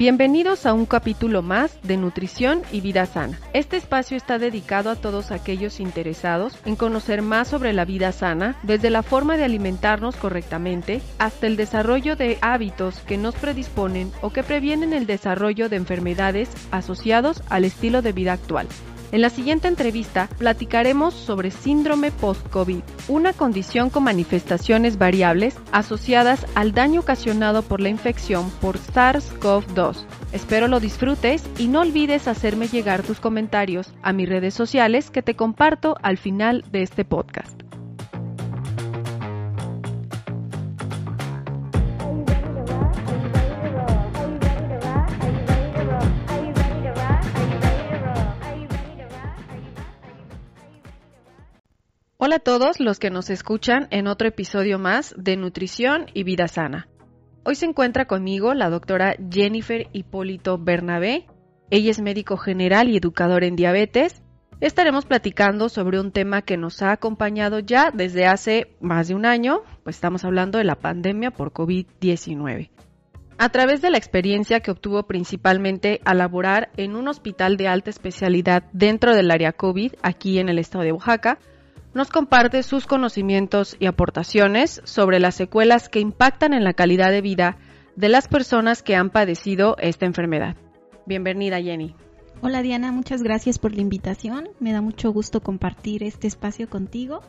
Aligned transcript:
Bienvenidos 0.00 0.64
a 0.64 0.72
un 0.72 0.86
capítulo 0.86 1.42
más 1.42 1.78
de 1.82 1.98
Nutrición 1.98 2.62
y 2.72 2.80
Vida 2.80 3.04
Sana. 3.04 3.38
Este 3.52 3.76
espacio 3.76 4.16
está 4.16 4.38
dedicado 4.38 4.88
a 4.88 4.96
todos 4.96 5.30
aquellos 5.30 5.78
interesados 5.78 6.56
en 6.64 6.74
conocer 6.74 7.20
más 7.20 7.48
sobre 7.48 7.74
la 7.74 7.84
vida 7.84 8.10
sana, 8.10 8.56
desde 8.62 8.88
la 8.88 9.02
forma 9.02 9.36
de 9.36 9.44
alimentarnos 9.44 10.16
correctamente 10.16 11.02
hasta 11.18 11.46
el 11.46 11.58
desarrollo 11.58 12.16
de 12.16 12.38
hábitos 12.40 13.00
que 13.00 13.18
nos 13.18 13.34
predisponen 13.34 14.10
o 14.22 14.30
que 14.30 14.42
previenen 14.42 14.94
el 14.94 15.04
desarrollo 15.04 15.68
de 15.68 15.76
enfermedades 15.76 16.48
asociados 16.70 17.42
al 17.50 17.66
estilo 17.66 18.00
de 18.00 18.12
vida 18.12 18.32
actual. 18.32 18.68
En 19.12 19.22
la 19.22 19.30
siguiente 19.30 19.66
entrevista 19.66 20.28
platicaremos 20.38 21.14
sobre 21.14 21.50
síndrome 21.50 22.12
post-COVID, 22.12 22.82
una 23.08 23.32
condición 23.32 23.90
con 23.90 24.04
manifestaciones 24.04 24.98
variables 24.98 25.56
asociadas 25.72 26.46
al 26.54 26.72
daño 26.72 27.00
ocasionado 27.00 27.62
por 27.62 27.80
la 27.80 27.88
infección 27.88 28.50
por 28.60 28.78
SARS-CoV-2. 28.78 30.04
Espero 30.32 30.68
lo 30.68 30.78
disfrutes 30.78 31.42
y 31.58 31.66
no 31.66 31.80
olvides 31.80 32.28
hacerme 32.28 32.68
llegar 32.68 33.02
tus 33.02 33.18
comentarios 33.18 33.92
a 34.02 34.12
mis 34.12 34.28
redes 34.28 34.54
sociales 34.54 35.10
que 35.10 35.22
te 35.22 35.34
comparto 35.34 35.96
al 36.02 36.16
final 36.16 36.64
de 36.70 36.82
este 36.82 37.04
podcast. 37.04 37.69
Hola 52.22 52.36
a 52.36 52.40
todos 52.40 52.80
los 52.80 52.98
que 52.98 53.08
nos 53.08 53.30
escuchan 53.30 53.88
en 53.90 54.06
otro 54.06 54.28
episodio 54.28 54.78
más 54.78 55.14
de 55.16 55.38
Nutrición 55.38 56.04
y 56.12 56.22
Vida 56.22 56.48
Sana. 56.48 56.86
Hoy 57.44 57.54
se 57.54 57.64
encuentra 57.64 58.04
conmigo 58.04 58.52
la 58.52 58.68
doctora 58.68 59.16
Jennifer 59.30 59.88
Hipólito 59.94 60.58
Bernabé. 60.58 61.24
Ella 61.70 61.90
es 61.90 62.02
médico 62.02 62.36
general 62.36 62.90
y 62.90 62.98
educador 62.98 63.42
en 63.42 63.56
diabetes. 63.56 64.22
Estaremos 64.60 65.06
platicando 65.06 65.70
sobre 65.70 65.98
un 65.98 66.12
tema 66.12 66.42
que 66.42 66.58
nos 66.58 66.82
ha 66.82 66.92
acompañado 66.92 67.58
ya 67.60 67.90
desde 67.90 68.26
hace 68.26 68.76
más 68.82 69.08
de 69.08 69.14
un 69.14 69.24
año, 69.24 69.62
pues 69.82 69.96
estamos 69.96 70.22
hablando 70.22 70.58
de 70.58 70.64
la 70.64 70.74
pandemia 70.74 71.30
por 71.30 71.54
COVID-19. 71.54 72.68
A 73.38 73.48
través 73.48 73.80
de 73.80 73.88
la 73.88 73.96
experiencia 73.96 74.60
que 74.60 74.70
obtuvo 74.70 75.06
principalmente 75.06 76.02
al 76.04 76.18
laborar 76.18 76.70
en 76.76 76.96
un 76.96 77.08
hospital 77.08 77.56
de 77.56 77.68
alta 77.68 77.88
especialidad 77.88 78.64
dentro 78.74 79.14
del 79.14 79.30
área 79.30 79.52
COVID 79.52 79.94
aquí 80.02 80.38
en 80.38 80.50
el 80.50 80.58
estado 80.58 80.84
de 80.84 80.92
Oaxaca, 80.92 81.38
nos 81.94 82.10
comparte 82.10 82.62
sus 82.62 82.86
conocimientos 82.86 83.76
y 83.78 83.86
aportaciones 83.86 84.80
sobre 84.84 85.20
las 85.20 85.34
secuelas 85.34 85.88
que 85.88 86.00
impactan 86.00 86.52
en 86.52 86.64
la 86.64 86.74
calidad 86.74 87.10
de 87.10 87.20
vida 87.20 87.58
de 87.96 88.08
las 88.08 88.28
personas 88.28 88.82
que 88.82 88.96
han 88.96 89.10
padecido 89.10 89.76
esta 89.78 90.06
enfermedad. 90.06 90.56
Bienvenida, 91.06 91.60
Jenny. 91.60 91.94
Hola 92.42 92.62
Diana, 92.62 92.92
muchas 92.92 93.22
gracias 93.22 93.58
por 93.58 93.74
la 93.74 93.82
invitación. 93.82 94.48
Me 94.60 94.72
da 94.72 94.80
mucho 94.80 95.12
gusto 95.12 95.40
compartir 95.40 96.02
este 96.02 96.26
espacio 96.26 96.70
contigo. 96.70 97.20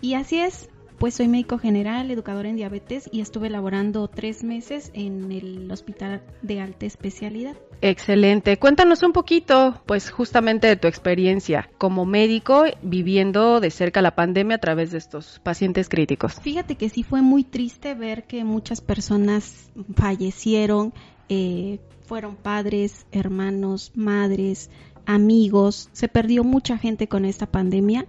Y 0.00 0.14
así 0.14 0.38
es, 0.38 0.70
pues 1.04 1.16
soy 1.16 1.28
médico 1.28 1.58
general, 1.58 2.10
educador 2.10 2.46
en 2.46 2.56
diabetes 2.56 3.10
y 3.12 3.20
estuve 3.20 3.50
laborando 3.50 4.08
tres 4.08 4.42
meses 4.42 4.90
en 4.94 5.32
el 5.32 5.70
hospital 5.70 6.22
de 6.40 6.60
alta 6.62 6.86
especialidad. 6.86 7.56
Excelente. 7.82 8.56
Cuéntanos 8.56 9.02
un 9.02 9.12
poquito, 9.12 9.82
pues 9.84 10.10
justamente 10.10 10.66
de 10.66 10.76
tu 10.76 10.88
experiencia 10.88 11.68
como 11.76 12.06
médico 12.06 12.64
viviendo 12.80 13.60
de 13.60 13.70
cerca 13.70 14.00
la 14.00 14.14
pandemia 14.14 14.56
a 14.56 14.60
través 14.60 14.92
de 14.92 14.96
estos 14.96 15.40
pacientes 15.40 15.90
críticos. 15.90 16.40
Fíjate 16.40 16.76
que 16.76 16.88
sí 16.88 17.02
fue 17.02 17.20
muy 17.20 17.44
triste 17.44 17.92
ver 17.92 18.24
que 18.24 18.42
muchas 18.42 18.80
personas 18.80 19.70
fallecieron, 19.94 20.94
eh, 21.28 21.80
fueron 22.06 22.34
padres, 22.34 23.04
hermanos, 23.12 23.92
madres, 23.94 24.70
amigos, 25.04 25.90
se 25.92 26.08
perdió 26.08 26.44
mucha 26.44 26.78
gente 26.78 27.08
con 27.08 27.26
esta 27.26 27.44
pandemia 27.44 28.06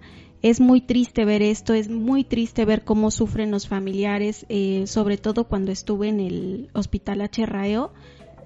es 0.50 0.60
muy 0.60 0.80
triste 0.80 1.24
ver 1.24 1.42
esto, 1.42 1.74
es 1.74 1.88
muy 1.88 2.22
triste 2.22 2.64
ver 2.64 2.84
cómo 2.84 3.10
sufren 3.10 3.50
los 3.50 3.66
familiares, 3.66 4.46
eh, 4.48 4.84
sobre 4.86 5.18
todo 5.18 5.42
cuando 5.42 5.72
estuve 5.72 6.06
en 6.08 6.20
el 6.20 6.70
hospital 6.72 7.20
H. 7.20 7.44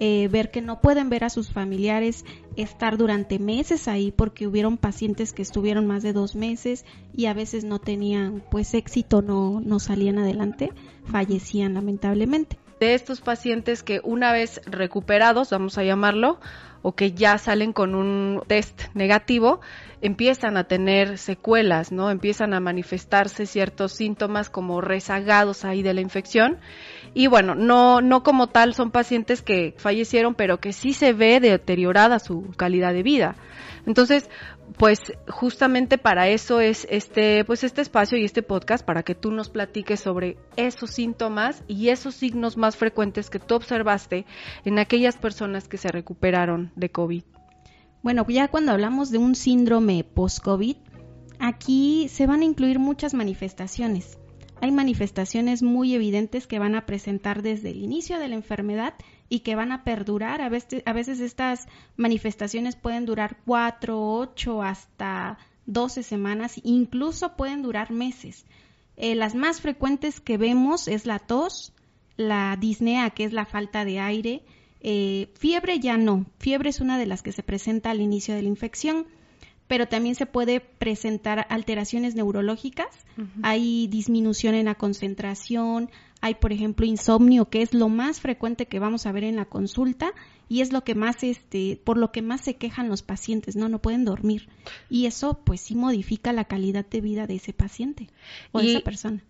eh, 0.00 0.28
ver 0.28 0.50
que 0.50 0.62
no 0.62 0.80
pueden 0.80 1.10
ver 1.10 1.24
a 1.24 1.28
sus 1.28 1.50
familiares, 1.50 2.24
estar 2.56 2.96
durante 2.96 3.38
meses 3.38 3.86
ahí 3.86 4.12
porque 4.12 4.46
hubieron 4.46 4.78
pacientes 4.78 5.34
que 5.34 5.42
estuvieron 5.42 5.86
más 5.86 6.02
de 6.02 6.14
dos 6.14 6.34
meses 6.34 6.86
y 7.14 7.26
a 7.26 7.34
veces 7.34 7.64
no 7.64 7.80
tenían 7.80 8.42
pues 8.50 8.72
éxito, 8.72 9.20
no, 9.20 9.60
no 9.60 9.78
salían 9.78 10.18
adelante, 10.18 10.72
fallecían 11.04 11.74
lamentablemente. 11.74 12.56
De 12.80 12.94
estos 12.94 13.20
pacientes 13.20 13.82
que 13.82 14.00
una 14.02 14.32
vez 14.32 14.62
recuperados, 14.64 15.50
vamos 15.50 15.76
a 15.76 15.84
llamarlo, 15.84 16.40
o 16.82 16.92
que 16.94 17.12
ya 17.12 17.38
salen 17.38 17.72
con 17.72 17.94
un 17.94 18.42
test 18.46 18.82
negativo, 18.94 19.60
empiezan 20.00 20.56
a 20.56 20.64
tener 20.64 21.18
secuelas, 21.18 21.92
¿no? 21.92 22.10
Empiezan 22.10 22.54
a 22.54 22.60
manifestarse 22.60 23.46
ciertos 23.46 23.92
síntomas 23.92 24.48
como 24.48 24.80
rezagados 24.80 25.64
ahí 25.64 25.82
de 25.82 25.94
la 25.94 26.00
infección. 26.00 26.58
Y 27.12 27.26
bueno, 27.26 27.54
no, 27.54 28.00
no 28.00 28.22
como 28.22 28.46
tal 28.46 28.74
son 28.74 28.91
pacientes 28.91 29.42
que 29.42 29.74
fallecieron, 29.76 30.34
pero 30.34 30.58
que 30.58 30.72
sí 30.72 30.92
se 30.92 31.12
ve 31.12 31.41
deteriorada 31.41 32.18
su 32.18 32.50
calidad 32.56 32.92
de 32.94 33.02
vida. 33.02 33.36
Entonces, 33.86 34.30
pues 34.76 35.00
justamente 35.28 35.98
para 35.98 36.28
eso 36.28 36.60
es 36.60 36.86
este, 36.91 37.44
pues 37.44 37.64
este 37.64 37.82
espacio 37.82 38.19
y 38.19 38.25
este 38.25 38.42
podcast 38.42 38.84
para 38.84 39.03
que 39.03 39.14
tú 39.14 39.31
nos 39.31 39.48
platiques 39.48 40.00
sobre 40.00 40.36
esos 40.56 40.91
síntomas 40.91 41.62
y 41.66 41.88
esos 41.88 42.14
signos 42.14 42.56
más 42.56 42.76
frecuentes 42.76 43.30
que 43.30 43.38
tú 43.38 43.54
observaste 43.54 44.26
en 44.64 44.78
aquellas 44.78 45.16
personas 45.16 45.69
que 45.69 45.78
se 45.78 45.88
recuperaron 45.88 46.72
de 46.76 46.91
COVID. 46.91 47.22
Bueno, 48.03 48.26
ya 48.28 48.48
cuando 48.48 48.72
hablamos 48.72 49.10
de 49.10 49.19
un 49.19 49.34
síndrome 49.34 50.04
post-COVID, 50.04 50.76
aquí 51.38 52.09
se 52.09 52.26
van 52.26 52.41
a 52.41 52.44
incluir 52.44 52.78
muchas 52.78 53.14
manifestaciones. 53.14 54.19
Hay 54.62 54.72
manifestaciones 54.72 55.62
muy 55.62 55.94
evidentes 55.94 56.47
que 56.47 56.59
van 56.59 56.75
a 56.75 56.86
presentar 56.86 57.42
desde 57.42 57.70
el 57.70 57.82
inicio 57.82 58.19
de 58.19 58.28
la 58.28 58.34
enfermedad 58.34 58.94
y 59.30 59.41
que 59.41 59.54
van 59.54 59.72
a 59.72 59.84
perdurar. 59.84 60.42
A 60.42 60.50
veces, 60.50 60.82
a 60.84 60.92
veces 60.92 61.20
estas 61.20 61.66
manifestaciones 61.96 62.76
pueden 62.76 63.06
durar 63.06 63.38
cuatro, 63.46 63.98
ocho, 64.02 64.62
hasta 64.62 65.38
doce 65.64 66.02
semanas, 66.02 66.60
incluso 66.62 67.36
pueden 67.36 67.62
durar 67.62 67.91
meses. 67.91 68.44
Eh, 68.96 69.14
las 69.14 69.34
más 69.34 69.62
frecuentes 69.62 70.20
que 70.20 70.36
vemos 70.36 70.88
es 70.88 71.06
la 71.06 71.20
tos, 71.20 71.72
la 72.16 72.58
disnea, 72.60 73.10
que 73.10 73.24
es 73.24 73.32
la 73.32 73.46
falta 73.46 73.86
de 73.86 74.00
aire, 74.00 74.42
eh, 74.80 75.32
fiebre 75.38 75.78
ya 75.78 75.97
no, 75.97 76.26
fiebre 76.38 76.70
es 76.70 76.80
una 76.80 76.98
de 76.98 77.06
las 77.06 77.22
que 77.22 77.32
se 77.32 77.42
presenta 77.42 77.91
al 77.91 78.00
inicio 78.00 78.34
de 78.34 78.42
la 78.42 78.48
infección 78.48 79.06
pero 79.70 79.86
también 79.86 80.16
se 80.16 80.26
puede 80.26 80.58
presentar 80.58 81.47
alteraciones 81.48 82.16
neurológicas, 82.16 82.88
hay 83.44 83.86
disminución 83.86 84.56
en 84.56 84.64
la 84.64 84.75
concentración, 84.75 85.91
hay 86.20 86.34
por 86.34 86.53
ejemplo 86.53 86.86
insomnio, 86.86 87.48
que 87.48 87.62
es 87.62 87.72
lo 87.72 87.88
más 87.88 88.20
frecuente 88.20 88.66
que 88.66 88.80
vamos 88.80 89.06
a 89.06 89.12
ver 89.12 89.22
en 89.22 89.36
la 89.36 89.44
consulta 89.44 90.12
y 90.48 90.62
es 90.62 90.72
lo 90.72 90.82
que 90.82 90.97
más 90.97 91.22
este 91.22 91.80
por 91.84 91.98
lo 91.98 92.10
que 92.10 92.20
más 92.20 92.41
se 92.41 92.56
quejan 92.56 92.88
los 92.88 93.03
pacientes, 93.03 93.54
no 93.54 93.69
no 93.69 93.80
pueden 93.80 94.04
dormir. 94.04 94.48
Y 94.88 95.06
eso 95.06 95.34
pues 95.44 95.60
sí 95.60 95.76
modifica 95.76 96.32
la 96.32 96.47
calidad 96.47 96.84
de 96.84 97.00
vida 97.00 97.28
de 97.28 97.36
ese 97.36 97.53
paciente 97.53 98.09
o 98.50 98.59
de 98.59 98.72
esa 98.72 98.80
persona. 98.80 99.22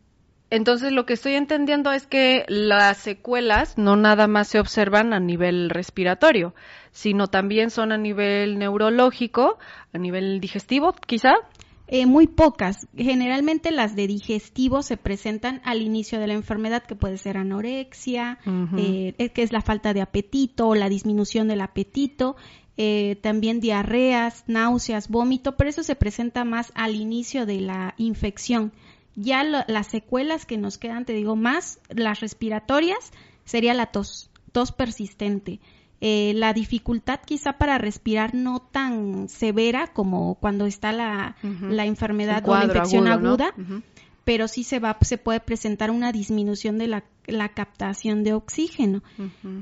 Entonces 0.51 0.93
lo 0.93 1.07
que 1.07 1.13
estoy 1.13 1.35
entendiendo 1.35 1.93
es 1.93 2.07
que 2.07 2.45
las 2.49 2.99
secuelas 2.99 3.79
no 3.79 3.97
nada 3.97 4.27
más 4.27 4.49
se 4.49 4.59
observan 4.59 5.13
a 5.13 5.21
nivel 5.21 5.71
respiratorio, 5.71 6.55
sino 6.91 7.29
también 7.29 7.71
son 7.71 7.93
a 7.93 7.99
nivel 7.99 8.59
neurológico, 8.59 9.59
a 9.93 9.99
nivel 9.99 10.41
digestivo, 10.41 10.93
quizá. 11.07 11.35
Eh, 11.93 12.07
muy 12.07 12.29
pocas. 12.29 12.87
Generalmente 12.97 13.73
las 13.73 13.97
de 13.97 14.07
digestivo 14.07 14.83
se 14.83 14.97
presentan 14.97 15.61
al 15.65 15.83
inicio 15.83 16.21
de 16.21 16.29
la 16.29 16.35
enfermedad, 16.35 16.85
que 16.85 16.95
puede 16.95 17.19
ser 17.19 17.37
anorexia, 17.37 18.39
eh, 18.77 19.31
que 19.35 19.43
es 19.43 19.51
la 19.51 19.61
falta 19.61 19.93
de 19.93 20.01
apetito 20.01 20.69
o 20.69 20.77
la 20.77 20.89
disminución 20.89 21.49
del 21.49 21.61
apetito, 21.61 22.37
eh, 22.77 23.17
también 23.21 23.59
diarreas, 23.61 24.45
náuseas, 24.47 25.09
vómito, 25.09 25.57
pero 25.57 25.69
eso 25.69 25.83
se 25.83 25.97
presenta 25.97 26.45
más 26.45 26.73
al 26.75 26.95
inicio 26.95 27.45
de 27.45 27.61
la 27.61 27.95
infección. 27.99 28.73
Ya 29.23 29.45
las 29.45 29.87
secuelas 29.87 30.47
que 30.47 30.57
nos 30.57 30.79
quedan, 30.79 31.05
te 31.05 31.13
digo, 31.13 31.37
más 31.37 31.79
las 31.91 32.21
respiratorias, 32.21 33.13
sería 33.45 33.75
la 33.75 33.87
tos, 33.87 34.31
tos 34.53 34.73
persistente. 34.73 35.61
Eh, 36.01 36.33
la 36.35 36.55
dificultad 36.55 37.21
quizá 37.27 37.59
para 37.59 37.77
respirar 37.77 38.35
no 38.35 38.61
tan 38.61 39.29
severa 39.29 39.89
como 39.89 40.37
cuando 40.37 40.65
está 40.65 40.93
la, 40.93 41.37
la 41.43 41.85
enfermedad 41.85 42.43
o 42.49 42.55
la 42.55 42.65
infección 42.65 43.07
aguda, 43.09 43.55
pero 44.25 44.49
sí 44.49 44.65
se 44.65 44.79
va, 44.79 44.97
se 45.03 45.19
puede 45.19 45.41
presentar 45.41 45.91
una 45.91 46.11
disminución 46.13 46.79
de 46.79 46.87
la, 46.87 47.05
la 47.27 47.51
captación 47.51 48.25
de 48.25 48.33
oxígeno. 48.33 49.03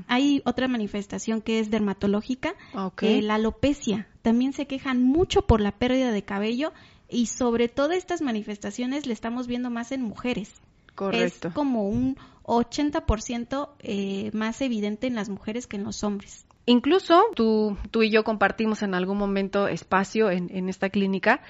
Hay 0.07 0.41
otra 0.45 0.69
manifestación 0.69 1.41
que 1.41 1.59
es 1.59 1.69
dermatológica, 1.69 2.53
eh, 3.01 3.21
la 3.21 3.35
alopecia. 3.35 4.07
También 4.21 4.53
se 4.53 4.67
quejan 4.67 5.03
mucho 5.03 5.41
por 5.41 5.59
la 5.59 5.73
pérdida 5.73 6.11
de 6.11 6.23
cabello 6.23 6.71
y 7.09 7.27
sobre 7.27 7.67
todo 7.67 7.91
estas 7.91 8.21
manifestaciones 8.21 9.05
le 9.05 9.13
estamos 9.13 9.47
viendo 9.47 9.69
más 9.69 9.91
en 9.91 10.01
mujeres. 10.01 10.53
Correcto. 10.95 11.47
Es 11.49 11.53
como 11.53 11.87
un 11.87 12.17
80% 12.43 13.69
eh, 13.79 14.31
más 14.33 14.61
evidente 14.61 15.07
en 15.07 15.15
las 15.15 15.29
mujeres 15.29 15.67
que 15.67 15.77
en 15.77 15.83
los 15.83 16.03
hombres. 16.03 16.45
Incluso 16.65 17.23
tú, 17.35 17.77
tú 17.89 18.03
y 18.03 18.11
yo 18.11 18.23
compartimos 18.23 18.83
en 18.83 18.93
algún 18.93 19.17
momento 19.17 19.67
espacio 19.67 20.29
en, 20.29 20.69
esta 20.69 20.89
clínica 20.89 21.41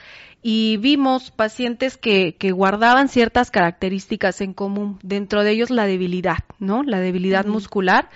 y 0.41 0.77
vimos 0.77 1.31
pacientes 1.31 1.97
que, 1.97 2.35
que, 2.38 2.51
guardaban 2.51 3.09
ciertas 3.09 3.51
características 3.51 4.39
en 4.39 4.53
común, 4.53 4.97
dentro 5.03 5.44
de 5.44 5.51
ellos 5.51 5.71
la 5.71 5.85
debilidad, 5.85 6.45
¿no? 6.59 6.83
La 6.83 7.01
debilidad 7.01 7.45
muscular, 7.45 8.09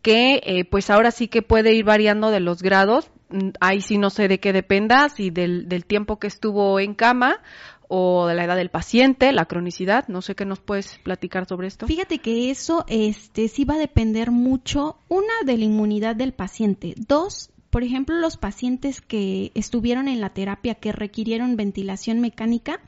que 0.00 0.40
eh, 0.44 0.64
pues 0.64 0.88
ahora 0.88 1.10
sí 1.10 1.28
que 1.28 1.42
puede 1.42 1.74
ir 1.74 1.84
variando 1.84 2.30
de 2.30 2.40
los 2.40 2.62
grados, 2.62 3.10
mm, 3.28 3.50
ahí 3.60 3.82
sí 3.82 3.98
no 3.98 4.08
sé 4.08 4.26
de 4.26 4.40
qué 4.40 4.54
dependa, 4.54 5.10
si 5.10 5.28
del, 5.28 5.68
del 5.68 5.84
tiempo 5.84 6.18
que 6.18 6.28
estuvo 6.28 6.80
en 6.80 6.94
cama 6.94 7.40
o 7.88 8.26
de 8.26 8.34
la 8.34 8.44
edad 8.44 8.56
del 8.56 8.70
paciente, 8.70 9.32
la 9.32 9.46
cronicidad. 9.46 10.08
No 10.08 10.22
sé 10.22 10.34
qué 10.34 10.44
nos 10.44 10.60
puedes 10.60 10.98
platicar 10.98 11.46
sobre 11.46 11.68
esto. 11.68 11.86
Fíjate 11.86 12.18
que 12.18 12.50
eso 12.50 12.84
este, 12.88 13.48
sí 13.48 13.64
va 13.64 13.74
a 13.74 13.78
depender 13.78 14.30
mucho, 14.30 14.96
una, 15.08 15.34
de 15.44 15.56
la 15.56 15.64
inmunidad 15.64 16.16
del 16.16 16.32
paciente. 16.32 16.94
Dos, 16.96 17.50
por 17.70 17.84
ejemplo, 17.84 18.16
los 18.16 18.36
pacientes 18.36 19.00
que 19.00 19.52
estuvieron 19.54 20.08
en 20.08 20.20
la 20.20 20.30
terapia 20.30 20.74
que 20.74 20.92
requirieron 20.92 21.56
ventilación 21.56 22.20
mecánica, 22.20 22.80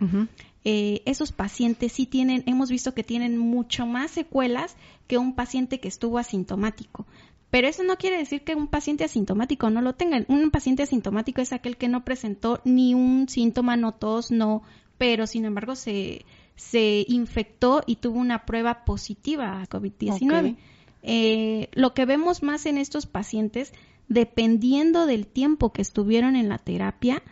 eh, 0.64 1.02
esos 1.04 1.32
pacientes 1.32 1.92
sí 1.92 2.06
tienen, 2.06 2.42
hemos 2.46 2.70
visto 2.70 2.94
que 2.94 3.04
tienen 3.04 3.38
mucho 3.38 3.86
más 3.86 4.10
secuelas 4.10 4.76
que 5.06 5.18
un 5.18 5.34
paciente 5.34 5.80
que 5.80 5.88
estuvo 5.88 6.18
asintomático. 6.18 7.06
Pero 7.50 7.66
eso 7.66 7.82
no 7.82 7.96
quiere 7.96 8.18
decir 8.18 8.42
que 8.42 8.54
un 8.54 8.68
paciente 8.68 9.04
asintomático 9.04 9.70
no 9.70 9.80
lo 9.80 9.94
tenga. 9.94 10.22
Un 10.28 10.50
paciente 10.50 10.82
asintomático 10.82 11.40
es 11.40 11.52
aquel 11.52 11.76
que 11.76 11.88
no 11.88 12.04
presentó 12.04 12.60
ni 12.64 12.94
un 12.94 13.28
síntoma, 13.28 13.76
no 13.76 13.92
tos, 13.92 14.30
no 14.30 14.62
pero 14.98 15.26
sin 15.26 15.44
embargo 15.44 15.76
se, 15.76 16.24
se 16.56 17.04
infectó 17.08 17.82
y 17.86 17.96
tuvo 17.96 18.18
una 18.18 18.44
prueba 18.44 18.84
positiva 18.84 19.62
a 19.62 19.68
COVID-19. 19.68 20.56
Eh, 21.02 21.68
lo 21.72 21.94
que 21.94 22.04
vemos 22.04 22.42
más 22.42 22.66
en 22.66 22.76
estos 22.76 23.06
pacientes, 23.06 23.72
dependiendo 24.08 25.06
del 25.06 25.26
tiempo 25.26 25.72
que 25.72 25.82
estuvieron 25.82 26.36
en 26.36 26.48
la 26.48 26.58
terapia, 26.58 27.22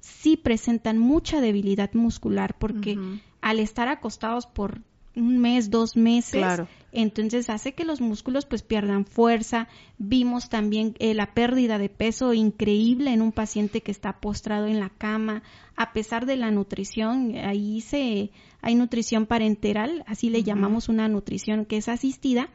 sí 0.00 0.36
presentan 0.36 0.98
mucha 0.98 1.40
debilidad 1.40 1.92
muscular 1.94 2.56
porque 2.58 2.96
al 3.40 3.58
estar 3.58 3.88
acostados 3.88 4.46
por 4.46 4.80
un 5.16 5.38
mes, 5.38 5.70
dos 5.70 5.96
meses, 5.96 6.62
entonces 6.96 7.50
hace 7.50 7.74
que 7.74 7.84
los 7.84 8.00
músculos 8.00 8.46
pues 8.46 8.62
pierdan 8.62 9.04
fuerza. 9.04 9.68
Vimos 9.98 10.48
también 10.48 10.94
eh, 10.98 11.12
la 11.12 11.34
pérdida 11.34 11.78
de 11.78 11.90
peso 11.90 12.32
increíble 12.32 13.12
en 13.12 13.20
un 13.20 13.32
paciente 13.32 13.82
que 13.82 13.90
está 13.90 14.18
postrado 14.18 14.66
en 14.66 14.80
la 14.80 14.88
cama, 14.88 15.42
a 15.76 15.92
pesar 15.92 16.24
de 16.24 16.36
la 16.36 16.50
nutrición, 16.50 17.36
ahí 17.36 17.82
se 17.82 18.30
hay 18.62 18.74
nutrición 18.74 19.26
parenteral, 19.26 20.04
así 20.06 20.30
le 20.30 20.42
llamamos 20.42 20.88
una 20.88 21.06
nutrición 21.06 21.66
que 21.66 21.76
es 21.76 21.88
asistida. 21.88 22.48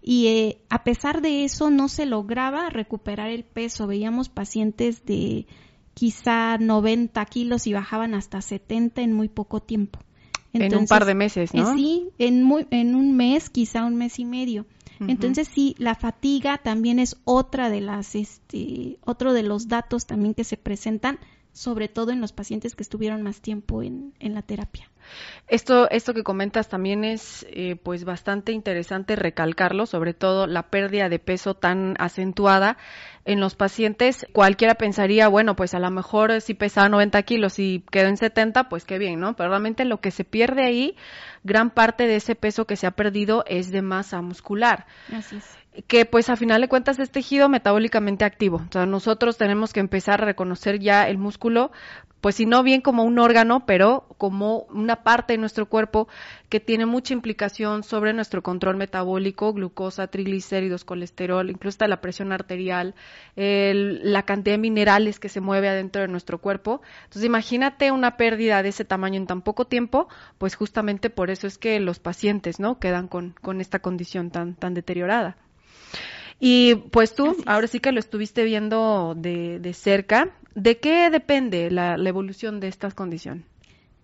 Y 0.00 0.28
eh, 0.28 0.62
a 0.70 0.84
pesar 0.84 1.20
de 1.20 1.44
eso 1.44 1.70
no 1.70 1.88
se 1.88 2.06
lograba 2.06 2.70
recuperar 2.70 3.30
el 3.30 3.44
peso. 3.44 3.88
Veíamos 3.88 4.28
pacientes 4.28 5.04
de 5.04 5.46
quizá 5.94 6.56
90 6.58 7.24
kilos 7.26 7.66
y 7.66 7.72
bajaban 7.72 8.14
hasta 8.14 8.40
70 8.40 9.02
en 9.02 9.12
muy 9.12 9.28
poco 9.28 9.60
tiempo 9.60 9.98
en 10.52 10.76
un 10.76 10.86
par 10.86 11.04
de 11.04 11.14
meses, 11.14 11.54
¿no? 11.54 11.72
Eh, 11.72 11.74
sí, 11.74 12.08
en, 12.18 12.42
muy, 12.42 12.66
en 12.70 12.94
un 12.94 13.16
mes, 13.16 13.50
quizá 13.50 13.84
un 13.84 13.96
mes 13.96 14.18
y 14.18 14.24
medio. 14.24 14.66
Entonces 15.00 15.48
sí, 15.48 15.74
la 15.78 15.96
fatiga 15.96 16.58
también 16.58 17.00
es 17.00 17.16
otra 17.24 17.70
de 17.70 17.80
las, 17.80 18.14
este, 18.14 18.98
otro 19.04 19.32
de 19.32 19.42
los 19.42 19.66
datos 19.66 20.06
también 20.06 20.32
que 20.32 20.44
se 20.44 20.56
presentan, 20.56 21.18
sobre 21.52 21.88
todo 21.88 22.12
en 22.12 22.20
los 22.20 22.32
pacientes 22.32 22.76
que 22.76 22.84
estuvieron 22.84 23.20
más 23.22 23.40
tiempo 23.40 23.82
en, 23.82 24.14
en 24.20 24.32
la 24.32 24.42
terapia. 24.42 24.91
Esto, 25.48 25.90
esto 25.90 26.14
que 26.14 26.22
comentas 26.22 26.68
también 26.68 27.04
es 27.04 27.46
eh, 27.50 27.76
pues 27.76 28.04
bastante 28.04 28.52
interesante 28.52 29.16
recalcarlo, 29.16 29.86
sobre 29.86 30.14
todo 30.14 30.46
la 30.46 30.64
pérdida 30.64 31.08
de 31.08 31.18
peso 31.18 31.54
tan 31.54 31.94
acentuada 31.98 32.78
en 33.24 33.40
los 33.40 33.54
pacientes. 33.54 34.26
Cualquiera 34.32 34.74
pensaría, 34.74 35.28
bueno, 35.28 35.56
pues 35.56 35.74
a 35.74 35.78
lo 35.78 35.90
mejor 35.90 36.40
si 36.40 36.54
pesaba 36.54 36.88
90 36.88 37.22
kilos 37.22 37.58
y 37.58 37.84
quedó 37.90 38.08
en 38.08 38.16
70, 38.16 38.68
pues 38.68 38.84
qué 38.84 38.98
bien, 38.98 39.20
¿no? 39.20 39.36
Pero 39.36 39.50
realmente 39.50 39.84
lo 39.84 40.00
que 40.00 40.10
se 40.10 40.24
pierde 40.24 40.64
ahí, 40.64 40.96
gran 41.44 41.70
parte 41.70 42.06
de 42.06 42.16
ese 42.16 42.34
peso 42.34 42.66
que 42.66 42.76
se 42.76 42.86
ha 42.86 42.92
perdido 42.92 43.44
es 43.46 43.70
de 43.70 43.82
masa 43.82 44.22
muscular. 44.22 44.86
Así 45.12 45.36
es 45.36 45.61
que 45.86 46.04
pues 46.04 46.28
a 46.28 46.36
final 46.36 46.60
de 46.60 46.68
cuentas 46.68 46.98
es 46.98 47.10
tejido 47.10 47.48
metabólicamente 47.48 48.24
activo. 48.24 48.62
O 48.68 48.72
sea, 48.72 48.86
nosotros 48.86 49.38
tenemos 49.38 49.72
que 49.72 49.80
empezar 49.80 50.22
a 50.22 50.26
reconocer 50.26 50.78
ya 50.78 51.08
el 51.08 51.18
músculo 51.18 51.72
pues 52.22 52.36
si 52.36 52.46
no 52.46 52.62
bien 52.62 52.82
como 52.82 53.02
un 53.02 53.18
órgano, 53.18 53.66
pero 53.66 54.06
como 54.16 54.60
una 54.70 55.02
parte 55.02 55.32
de 55.32 55.38
nuestro 55.38 55.66
cuerpo 55.66 56.06
que 56.48 56.60
tiene 56.60 56.86
mucha 56.86 57.14
implicación 57.14 57.82
sobre 57.82 58.12
nuestro 58.12 58.44
control 58.44 58.76
metabólico, 58.76 59.52
glucosa, 59.52 60.06
triglicéridos, 60.06 60.84
colesterol, 60.84 61.50
incluso 61.50 61.74
hasta 61.74 61.88
la 61.88 62.00
presión 62.00 62.30
arterial, 62.30 62.94
la 63.34 64.22
cantidad 64.22 64.54
de 64.54 64.58
minerales 64.58 65.18
que 65.18 65.28
se 65.28 65.40
mueve 65.40 65.68
adentro 65.68 66.02
de 66.02 66.08
nuestro 66.08 66.38
cuerpo. 66.38 66.80
Entonces 67.02 67.24
imagínate 67.24 67.90
una 67.90 68.16
pérdida 68.16 68.62
de 68.62 68.68
ese 68.68 68.84
tamaño 68.84 69.16
en 69.16 69.26
tan 69.26 69.42
poco 69.42 69.66
tiempo, 69.66 70.06
pues 70.38 70.54
justamente 70.54 71.10
por 71.10 71.28
eso 71.28 71.48
es 71.48 71.58
que 71.58 71.80
los 71.80 71.98
pacientes, 71.98 72.60
¿no? 72.60 72.78
Quedan 72.78 73.08
con, 73.08 73.34
con 73.42 73.60
esta 73.60 73.80
condición 73.80 74.30
tan, 74.30 74.54
tan 74.54 74.74
deteriorada. 74.74 75.36
Y 76.44 76.74
pues 76.74 77.14
tú, 77.14 77.36
ahora 77.46 77.68
sí 77.68 77.78
que 77.78 77.92
lo 77.92 78.00
estuviste 78.00 78.42
viendo 78.42 79.14
de, 79.16 79.60
de 79.60 79.72
cerca, 79.74 80.32
¿De 80.54 80.78
qué 80.78 81.10
depende 81.10 81.70
la, 81.70 81.96
evolución 81.96 82.60
de 82.60 82.68
esta 82.68 82.90
condición? 82.90 83.44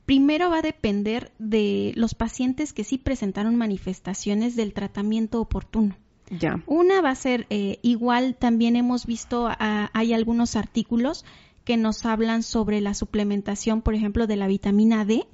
Primero 0.06 0.50
va 0.50 0.58
a 0.58 0.62
depender 0.62 1.32
de 1.38 1.92
los 1.94 2.14
pacientes 2.14 2.72
que 2.72 2.84
sí 2.84 2.96
presentaron 2.96 3.56
manifestaciones 3.56 4.56
del 4.56 4.72
tratamiento 4.72 5.40
oportuno. 5.40 5.96
Ya. 6.30 6.62
Una 6.66 7.00
va 7.00 7.10
a 7.10 7.14
ser 7.14 7.46
eh, 7.50 7.78
igual, 7.82 8.36
también 8.36 8.76
hemos 8.76 9.06
visto, 9.06 9.48
hay 9.58 10.12
algunos 10.12 10.56
artículos 10.56 11.24
que 11.64 11.76
nos 11.76 12.06
hablan 12.06 12.42
sobre 12.42 12.80
la 12.80 12.94
suplementación, 12.94 13.82
por 13.82 13.94
ejemplo, 13.94 14.26
de 14.26 14.36
la 14.36 14.46
vitamina 14.46 15.04
D, 15.04 15.26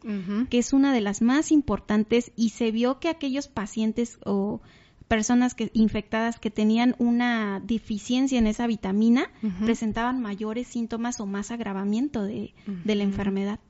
que 0.50 0.58
es 0.58 0.72
una 0.72 0.92
de 0.92 1.00
las 1.00 1.22
más 1.22 1.52
importantes 1.52 2.32
y 2.34 2.50
se 2.50 2.72
vio 2.72 2.98
que 2.98 3.08
aquellos 3.08 3.46
pacientes 3.46 4.18
o 4.24 4.60
personas 5.08 5.54
que, 5.54 5.70
infectadas 5.74 6.38
que 6.38 6.50
tenían 6.50 6.94
una 6.98 7.60
deficiencia 7.60 8.38
en 8.38 8.46
esa 8.46 8.66
vitamina 8.66 9.30
presentaban 9.64 10.20
mayores 10.20 10.66
síntomas 10.66 11.20
o 11.20 11.26
más 11.26 11.50
agravamiento 11.50 12.22
de, 12.22 12.54
de 12.66 12.94
la 12.94 13.04
enfermedad. 13.04 13.60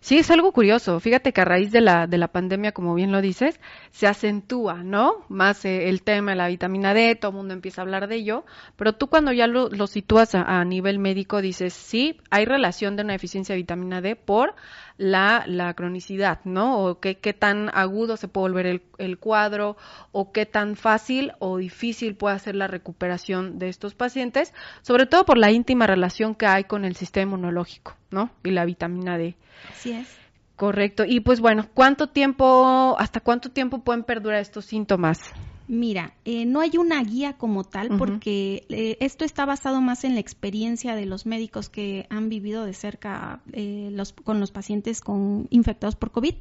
Sí, 0.00 0.18
es 0.18 0.30
algo 0.30 0.52
curioso. 0.52 0.98
Fíjate 1.00 1.32
que 1.32 1.40
a 1.40 1.44
raíz 1.44 1.70
de 1.70 1.80
la, 1.80 2.06
de 2.06 2.18
la 2.18 2.28
pandemia, 2.28 2.72
como 2.72 2.94
bien 2.94 3.12
lo 3.12 3.20
dices, 3.20 3.60
se 3.90 4.06
acentúa, 4.06 4.82
¿no? 4.82 5.24
Más 5.28 5.64
eh, 5.64 5.88
el 5.88 6.02
tema 6.02 6.32
de 6.32 6.36
la 6.36 6.48
vitamina 6.48 6.94
D, 6.94 7.14
todo 7.14 7.30
el 7.30 7.36
mundo 7.36 7.54
empieza 7.54 7.80
a 7.80 7.84
hablar 7.84 8.08
de 8.08 8.16
ello, 8.16 8.44
pero 8.76 8.94
tú 8.94 9.08
cuando 9.08 9.32
ya 9.32 9.46
lo, 9.46 9.68
lo 9.68 9.86
sitúas 9.86 10.34
a, 10.34 10.64
nivel 10.64 10.98
médico 10.98 11.40
dices, 11.40 11.72
sí, 11.72 12.20
hay 12.30 12.44
relación 12.44 12.96
de 12.96 13.02
una 13.02 13.12
deficiencia 13.12 13.54
de 13.54 13.60
vitamina 13.60 14.00
D 14.00 14.16
por 14.16 14.54
la, 15.00 15.44
la 15.46 15.72
cronicidad, 15.72 16.40
¿no? 16.44 16.78
O 16.78 17.00
qué, 17.00 17.16
qué 17.16 17.32
tan 17.32 17.70
agudo 17.72 18.18
se 18.18 18.28
puede 18.28 18.50
volver 18.50 18.66
el, 18.66 18.82
el 18.98 19.18
cuadro, 19.18 19.78
o 20.12 20.30
qué 20.30 20.44
tan 20.44 20.76
fácil 20.76 21.32
o 21.38 21.56
difícil 21.56 22.14
puede 22.14 22.38
ser 22.38 22.54
la 22.54 22.66
recuperación 22.66 23.58
de 23.58 23.70
estos 23.70 23.94
pacientes, 23.94 24.52
sobre 24.82 25.06
todo 25.06 25.24
por 25.24 25.38
la 25.38 25.52
íntima 25.52 25.86
relación 25.86 26.34
que 26.34 26.44
hay 26.44 26.64
con 26.64 26.84
el 26.84 26.96
sistema 26.96 27.32
inmunológico, 27.32 27.96
¿no? 28.10 28.28
Y 28.44 28.50
la 28.50 28.66
vitamina 28.66 29.16
D. 29.16 29.36
Así 29.70 29.92
es. 29.92 30.14
Correcto. 30.54 31.04
Y 31.06 31.20
pues 31.20 31.40
bueno, 31.40 31.66
¿cuánto 31.72 32.08
tiempo, 32.08 32.94
hasta 32.98 33.20
cuánto 33.20 33.50
tiempo 33.50 33.78
pueden 33.78 34.04
perdurar 34.04 34.40
estos 34.40 34.66
síntomas? 34.66 35.32
Mira, 35.72 36.14
eh, 36.24 36.46
no 36.46 36.58
hay 36.58 36.78
una 36.78 37.00
guía 37.00 37.34
como 37.34 37.62
tal 37.62 37.96
porque 37.96 38.66
eh, 38.70 38.96
esto 38.98 39.24
está 39.24 39.44
basado 39.44 39.80
más 39.80 40.02
en 40.02 40.14
la 40.14 40.20
experiencia 40.20 40.96
de 40.96 41.06
los 41.06 41.26
médicos 41.26 41.68
que 41.68 42.08
han 42.10 42.28
vivido 42.28 42.64
de 42.64 42.74
cerca 42.74 43.40
eh, 43.52 43.88
los, 43.92 44.12
con 44.12 44.40
los 44.40 44.50
pacientes 44.50 45.00
con, 45.00 45.46
infectados 45.50 45.94
por 45.94 46.10
COVID. 46.10 46.34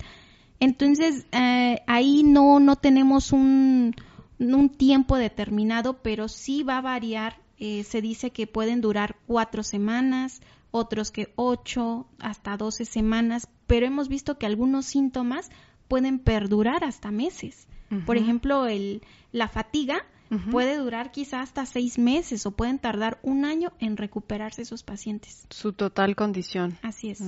Entonces, 0.60 1.28
ahí 1.32 2.24
no, 2.24 2.60
no 2.60 2.76
tenemos 2.76 3.32
un, 3.32 3.94
un, 4.40 4.70
tiempo 4.70 5.16
determinado, 5.16 6.02
pero 6.02 6.28
sí 6.28 6.64
va 6.64 6.80
a 6.80 6.82
variar. 6.82 7.36
se 7.60 8.02
dice 8.02 8.32
que 8.32 8.48
pueden 8.48 8.82
durar 8.82 9.16
cuatro 9.28 9.62
semanas, 9.62 10.42
otros 10.72 11.12
que 11.12 11.32
8 11.36 12.08
hasta 12.18 12.58
12 12.58 12.84
semanas, 12.84 13.48
pero 13.68 13.86
hemos 13.86 14.08
visto 14.08 14.40
que 14.40 14.48
algunos 14.48 14.88
síntomas 14.88 15.52
pueden 15.88 16.18
perdurar 16.18 16.84
hasta 16.84 17.12
meses. 17.12 17.68
Por 18.06 18.18
ejemplo, 18.18 18.68
el, 18.68 19.02
la 19.32 19.48
fatiga 19.48 20.06
puede 20.52 20.78
durar 20.78 21.12
quizá 21.12 21.42
hasta 21.42 21.66
seis 21.66 21.98
meses 21.98 22.46
o 22.46 22.52
pueden 22.52 22.78
tardar 22.78 23.20
un 23.24 23.46
año 23.46 23.74
en 23.80 23.98
recuperarse 23.98 24.62
esos 24.62 24.84
pacientes. 24.84 25.48
Su 25.50 25.74
total 25.74 26.16
condición. 26.16 26.78
Así 26.84 27.10
es. 27.10 27.22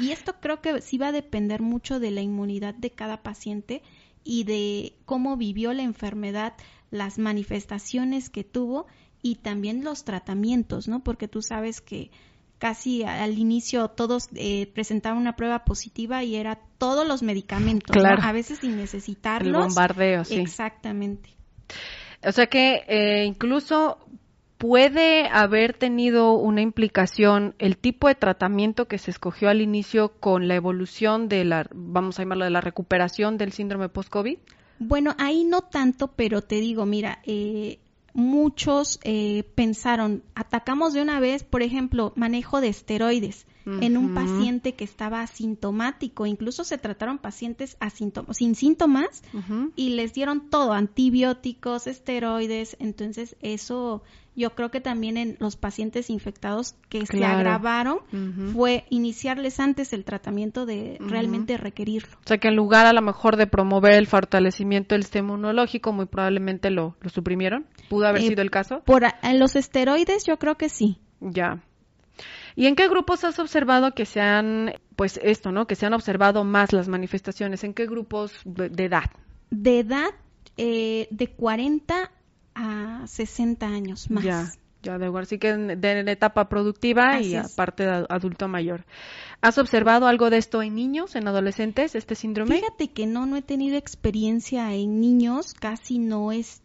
Y 0.00 0.10
esto 0.12 0.36
creo 0.40 0.60
que 0.60 0.80
sí 0.80 0.96
va 0.96 1.08
a 1.08 1.12
depender 1.12 1.60
mucho 1.60 2.00
de 2.00 2.10
la 2.10 2.22
inmunidad 2.22 2.74
de 2.74 2.90
cada 2.90 3.22
paciente 3.22 3.82
y 4.24 4.44
de 4.44 4.94
cómo 5.04 5.36
vivió 5.36 5.72
la 5.72 5.82
enfermedad, 5.82 6.54
las 6.90 7.18
manifestaciones 7.18 8.30
que 8.30 8.44
tuvo 8.44 8.86
y 9.22 9.36
también 9.36 9.84
los 9.84 10.04
tratamientos, 10.04 10.88
¿no? 10.88 11.02
Porque 11.02 11.28
tú 11.28 11.42
sabes 11.42 11.80
que 11.80 12.10
casi 12.58 13.04
al 13.04 13.38
inicio 13.38 13.88
todos 13.88 14.28
eh, 14.34 14.70
presentaban 14.74 15.18
una 15.18 15.36
prueba 15.36 15.64
positiva 15.64 16.24
y 16.24 16.36
era 16.36 16.58
todos 16.78 17.06
los 17.06 17.22
medicamentos, 17.22 17.96
a 18.04 18.32
veces 18.32 18.58
sin 18.58 18.76
necesitarlos. 18.76 19.62
El 19.62 19.68
bombardeo, 19.68 20.24
sí. 20.24 20.36
Exactamente. 20.36 21.30
O 22.24 22.32
sea 22.32 22.46
que 22.46 22.84
eh, 22.88 23.24
incluso 23.24 23.98
¿Puede 24.58 25.28
haber 25.28 25.72
tenido 25.72 26.32
una 26.32 26.62
implicación 26.62 27.54
el 27.60 27.76
tipo 27.76 28.08
de 28.08 28.16
tratamiento 28.16 28.88
que 28.88 28.98
se 28.98 29.12
escogió 29.12 29.48
al 29.48 29.60
inicio 29.60 30.14
con 30.18 30.48
la 30.48 30.56
evolución 30.56 31.28
de 31.28 31.44
la, 31.44 31.68
vamos 31.72 32.18
a 32.18 32.22
llamarlo, 32.22 32.44
de 32.44 32.50
la 32.50 32.60
recuperación 32.60 33.38
del 33.38 33.52
síndrome 33.52 33.88
post-COVID? 33.88 34.36
Bueno, 34.80 35.14
ahí 35.18 35.44
no 35.44 35.60
tanto, 35.60 36.08
pero 36.08 36.42
te 36.42 36.56
digo, 36.56 36.86
mira, 36.86 37.20
eh, 37.24 37.78
muchos 38.14 38.98
eh, 39.04 39.44
pensaron, 39.54 40.22
atacamos 40.34 40.92
de 40.92 41.02
una 41.02 41.20
vez, 41.20 41.44
por 41.44 41.62
ejemplo, 41.62 42.12
manejo 42.16 42.60
de 42.60 42.68
esteroides 42.68 43.46
en 43.82 43.98
un 43.98 44.14
paciente 44.14 44.74
que 44.74 44.84
estaba 44.84 45.20
asintomático. 45.20 46.24
Incluso 46.24 46.64
se 46.64 46.78
trataron 46.78 47.18
pacientes 47.18 47.76
sin 48.32 48.54
síntomas 48.54 49.22
y 49.76 49.90
les 49.90 50.14
dieron 50.14 50.48
todo, 50.48 50.72
antibióticos, 50.72 51.86
esteroides. 51.86 52.78
Entonces, 52.80 53.36
eso 53.42 54.02
yo 54.38 54.54
creo 54.54 54.70
que 54.70 54.80
también 54.80 55.16
en 55.16 55.36
los 55.40 55.56
pacientes 55.56 56.10
infectados 56.10 56.76
que 56.88 57.04
se 57.06 57.24
agravaron 57.24 57.98
fue 58.52 58.84
iniciarles 58.88 59.58
antes 59.58 59.92
el 59.92 60.04
tratamiento 60.04 60.64
de 60.64 60.96
realmente 61.00 61.56
requerirlo. 61.56 62.16
O 62.24 62.28
sea 62.28 62.38
que 62.38 62.48
en 62.48 62.54
lugar 62.54 62.86
a 62.86 62.92
lo 62.92 63.02
mejor 63.02 63.36
de 63.36 63.48
promover 63.48 63.94
el 63.94 64.06
fortalecimiento 64.06 64.94
del 64.94 65.02
sistema 65.02 65.30
inmunológico, 65.30 65.92
muy 65.92 66.06
probablemente 66.06 66.70
lo, 66.70 66.96
lo 67.00 67.10
suprimieron. 67.10 67.66
¿Pudo 67.88 68.06
haber 68.06 68.22
eh, 68.22 68.28
sido 68.28 68.42
el 68.42 68.50
caso? 68.50 68.82
Por 68.84 69.02
en 69.22 69.38
los 69.40 69.56
esteroides 69.56 70.24
yo 70.24 70.38
creo 70.38 70.56
que 70.56 70.68
sí. 70.68 70.98
Ya. 71.20 71.60
¿Y 72.54 72.66
en 72.66 72.76
qué 72.76 72.88
grupos 72.88 73.24
has 73.24 73.38
observado 73.40 73.92
que 73.92 74.04
se 74.04 74.20
han, 74.20 74.74
pues 74.94 75.18
esto, 75.22 75.50
¿no? 75.50 75.66
Que 75.66 75.74
se 75.74 75.86
han 75.86 75.94
observado 75.94 76.44
más 76.44 76.72
las 76.72 76.88
manifestaciones? 76.88 77.64
¿En 77.64 77.74
qué 77.74 77.86
grupos 77.86 78.40
de, 78.44 78.84
edad? 78.84 79.10
De 79.50 79.80
edad 79.80 80.10
eh, 80.56 81.08
de 81.10 81.28
40 81.28 82.10
a 82.58 83.06
60 83.06 83.66
años 83.66 84.10
más. 84.10 84.24
Ya, 84.24 84.50
ya 84.82 84.98
de 84.98 85.06
igual, 85.06 85.26
sí 85.26 85.38
que 85.38 85.54
de, 85.54 86.00
etapa 86.10 86.48
productiva 86.48 87.20
y 87.20 87.36
aparte 87.36 87.84
de 87.84 88.06
adulto 88.08 88.48
mayor. 88.48 88.84
¿Has 89.40 89.58
observado 89.58 90.08
algo 90.08 90.28
de 90.28 90.38
esto 90.38 90.62
en 90.62 90.74
niños, 90.74 91.14
en 91.14 91.28
adolescentes, 91.28 91.94
este 91.94 92.16
síndrome? 92.16 92.56
Fíjate 92.56 92.88
que 92.88 93.06
no, 93.06 93.26
no 93.26 93.36
he 93.36 93.42
tenido 93.42 93.76
experiencia 93.76 94.74
en 94.74 95.00
niños, 95.00 95.54
casi 95.54 95.98
no 95.98 96.32
es 96.32 96.62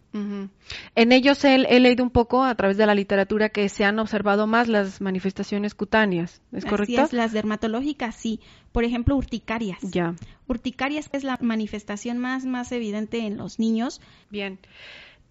En 0.95 1.11
ellos 1.11 1.43
he, 1.43 1.57
leído 1.57 2.03
un 2.03 2.11
poco 2.11 2.43
a 2.43 2.53
través 2.55 2.77
de 2.77 2.85
la 2.85 2.95
literatura 2.95 3.49
que 3.49 3.69
se 3.69 3.83
han 3.83 3.99
observado 3.99 4.47
más 4.47 4.67
las 4.67 5.01
manifestaciones 5.01 5.75
cutáneas, 5.75 6.41
¿es 6.51 6.65
correcto? 6.65 7.03
Es, 7.03 7.13
las 7.13 7.31
dermatológicas 7.31 8.15
sí. 8.15 8.39
Por 8.71 8.83
ejemplo, 8.83 9.15
urticarias. 9.15 9.79
Ya. 9.81 10.15
Urticarias 10.47 11.09
es 11.13 11.23
la 11.23 11.37
manifestación 11.41 12.17
más, 12.17 12.45
más 12.45 12.71
evidente 12.71 13.25
en 13.25 13.37
los 13.37 13.59
niños. 13.59 14.01
Bien. 14.29 14.59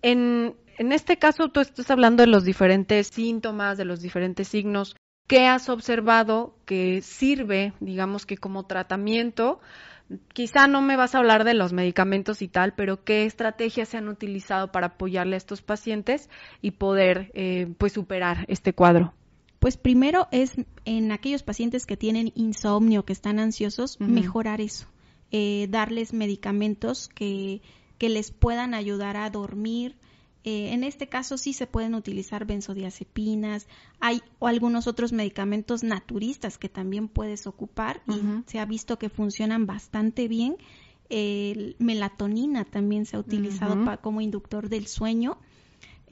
En, 0.02 0.56
en 0.78 0.92
este 0.92 1.16
caso, 1.16 1.49
tú 1.49 1.61
estás 1.61 1.90
hablando 1.90 2.23
de 2.23 2.26
los 2.28 2.44
diferentes 2.44 3.06
síntomas, 3.09 3.78
de 3.78 3.85
los 3.85 4.00
diferentes 4.00 4.49
signos. 4.49 4.97
¿Qué 5.26 5.47
has 5.47 5.68
observado 5.68 6.56
que 6.66 7.00
sirve, 7.00 7.73
digamos 7.80 8.26
que 8.26 8.37
como 8.37 8.66
tratamiento? 8.66 9.61
Quizá 10.35 10.66
no 10.66 10.82
me 10.82 10.97
vas 10.97 11.14
a 11.14 11.18
hablar 11.18 11.44
de 11.44 11.54
los 11.54 11.73
medicamentos 11.73 12.42
y 12.42 12.49
tal, 12.49 12.75
pero 12.75 13.04
¿qué 13.04 13.25
estrategias 13.25 13.88
se 13.88 13.97
han 13.97 14.09
utilizado 14.09 14.73
para 14.73 14.88
apoyarle 14.88 15.37
a 15.37 15.38
estos 15.38 15.62
pacientes 15.62 16.28
y 16.61 16.73
poder 16.73 17.30
eh, 17.35 17.73
pues 17.78 17.92
superar 17.92 18.44
este 18.49 18.75
cuadro? 18.75 19.14
Pues 19.59 19.76
primero 19.76 20.26
es 20.32 20.56
en 20.85 21.12
aquellos 21.12 21.44
pacientes 21.44 21.87
que 21.87 21.97
tienen 21.97 22.32
insomnio, 22.35 23.04
que 23.04 23.12
están 23.12 23.38
ansiosos, 23.38 24.00
mejorar 24.00 24.61
eso, 24.61 24.88
eh, 25.30 25.68
darles 25.71 26.12
medicamentos 26.12 27.09
que 27.09 27.62
que 28.02 28.09
les 28.09 28.32
puedan 28.32 28.75
ayudar 28.75 29.16
a 29.16 29.30
dormir. 29.30 29.94
Eh, 30.42 30.73
en 30.73 30.82
este 30.82 31.09
caso 31.09 31.38
sí 31.38 31.52
se 31.52 31.68
pueden 31.68 31.94
utilizar 31.94 32.47
benzodiazepinas, 32.47 33.68
hay 34.00 34.23
algunos 34.40 34.88
otros 34.88 35.12
medicamentos 35.12 35.85
naturistas 35.85 36.59
que 36.59 36.68
también 36.68 37.06
puedes 37.06 37.47
ocupar 37.47 38.02
y 38.09 38.50
se 38.50 38.59
ha 38.59 38.64
visto 38.64 38.99
que 38.99 39.09
funcionan 39.09 39.66
bastante 39.66 40.26
bien. 40.26 40.56
El 41.11 41.76
melatonina 41.78 42.64
también 42.64 43.06
se 43.06 43.14
ha 43.14 43.21
utilizado 43.21 43.85
como 44.00 44.21
inductor 44.21 44.68
del 44.68 44.88
sueño 44.88 45.38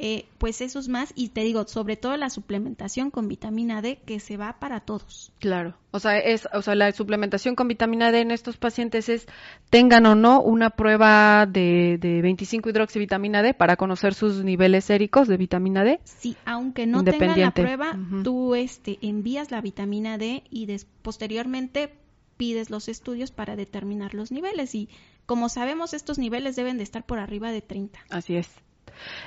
eh, 0.02 0.25
pues 0.38 0.62
eso 0.62 0.78
es 0.78 0.88
más, 0.88 1.12
y 1.14 1.28
te 1.28 1.42
digo, 1.42 1.69
sobre 1.69 1.95
todo 1.95 2.16
la 2.16 2.30
suplementación 2.30 3.11
con 3.11 3.28
vitamina 3.28 3.83
D 3.83 3.99
que 4.07 4.19
se 4.19 4.38
va 4.38 4.59
para 4.59 4.80
todos. 4.80 5.30
Claro, 5.40 5.76
o 5.90 6.00
sea, 6.00 6.19
es, 6.19 6.49
o 6.54 6.62
sea, 6.62 6.75
la 6.75 6.90
suplementación 6.92 7.54
con 7.54 7.69
vitamina 7.69 8.11
D 8.11 8.21
en 8.21 8.30
estos 8.30 8.57
pacientes 8.57 9.11
es, 9.11 9.26
tengan 9.69 10.07
o 10.07 10.14
no 10.14 10.40
una 10.40 10.71
prueba 10.71 11.45
de, 11.45 11.99
de 12.00 12.23
25 12.23 12.71
hidroxivitamina 12.71 13.42
D 13.42 13.52
para 13.52 13.76
conocer 13.76 14.14
sus 14.14 14.42
niveles 14.42 14.87
séricos 14.87 15.28
de 15.28 15.37
vitamina 15.37 15.85
D. 15.85 16.00
Sí, 16.04 16.35
aunque 16.47 16.87
no 16.87 17.04
tengan 17.04 17.38
la 17.38 17.50
prueba, 17.50 17.99
tú 18.25 18.54
este, 18.54 18.99
envías 19.02 19.50
la 19.50 19.61
vitamina 19.61 20.16
D 20.16 20.45
y 20.49 20.66
posteriormente 21.02 21.92
pides 22.38 22.71
los 22.71 22.88
estudios 22.88 23.33
para 23.33 23.54
determinar 23.54 24.14
los 24.14 24.33
niveles 24.33 24.75
y 24.75 24.88
como 25.26 25.50
sabemos 25.50 25.92
estos 25.92 26.19
niveles 26.19 26.57
deben 26.57 26.78
de 26.78 26.85
estar 26.85 27.04
por 27.04 27.19
arriba 27.19 27.52
de 27.52 27.61
30. 27.61 28.00
Así 28.09 28.37
es. 28.37 28.49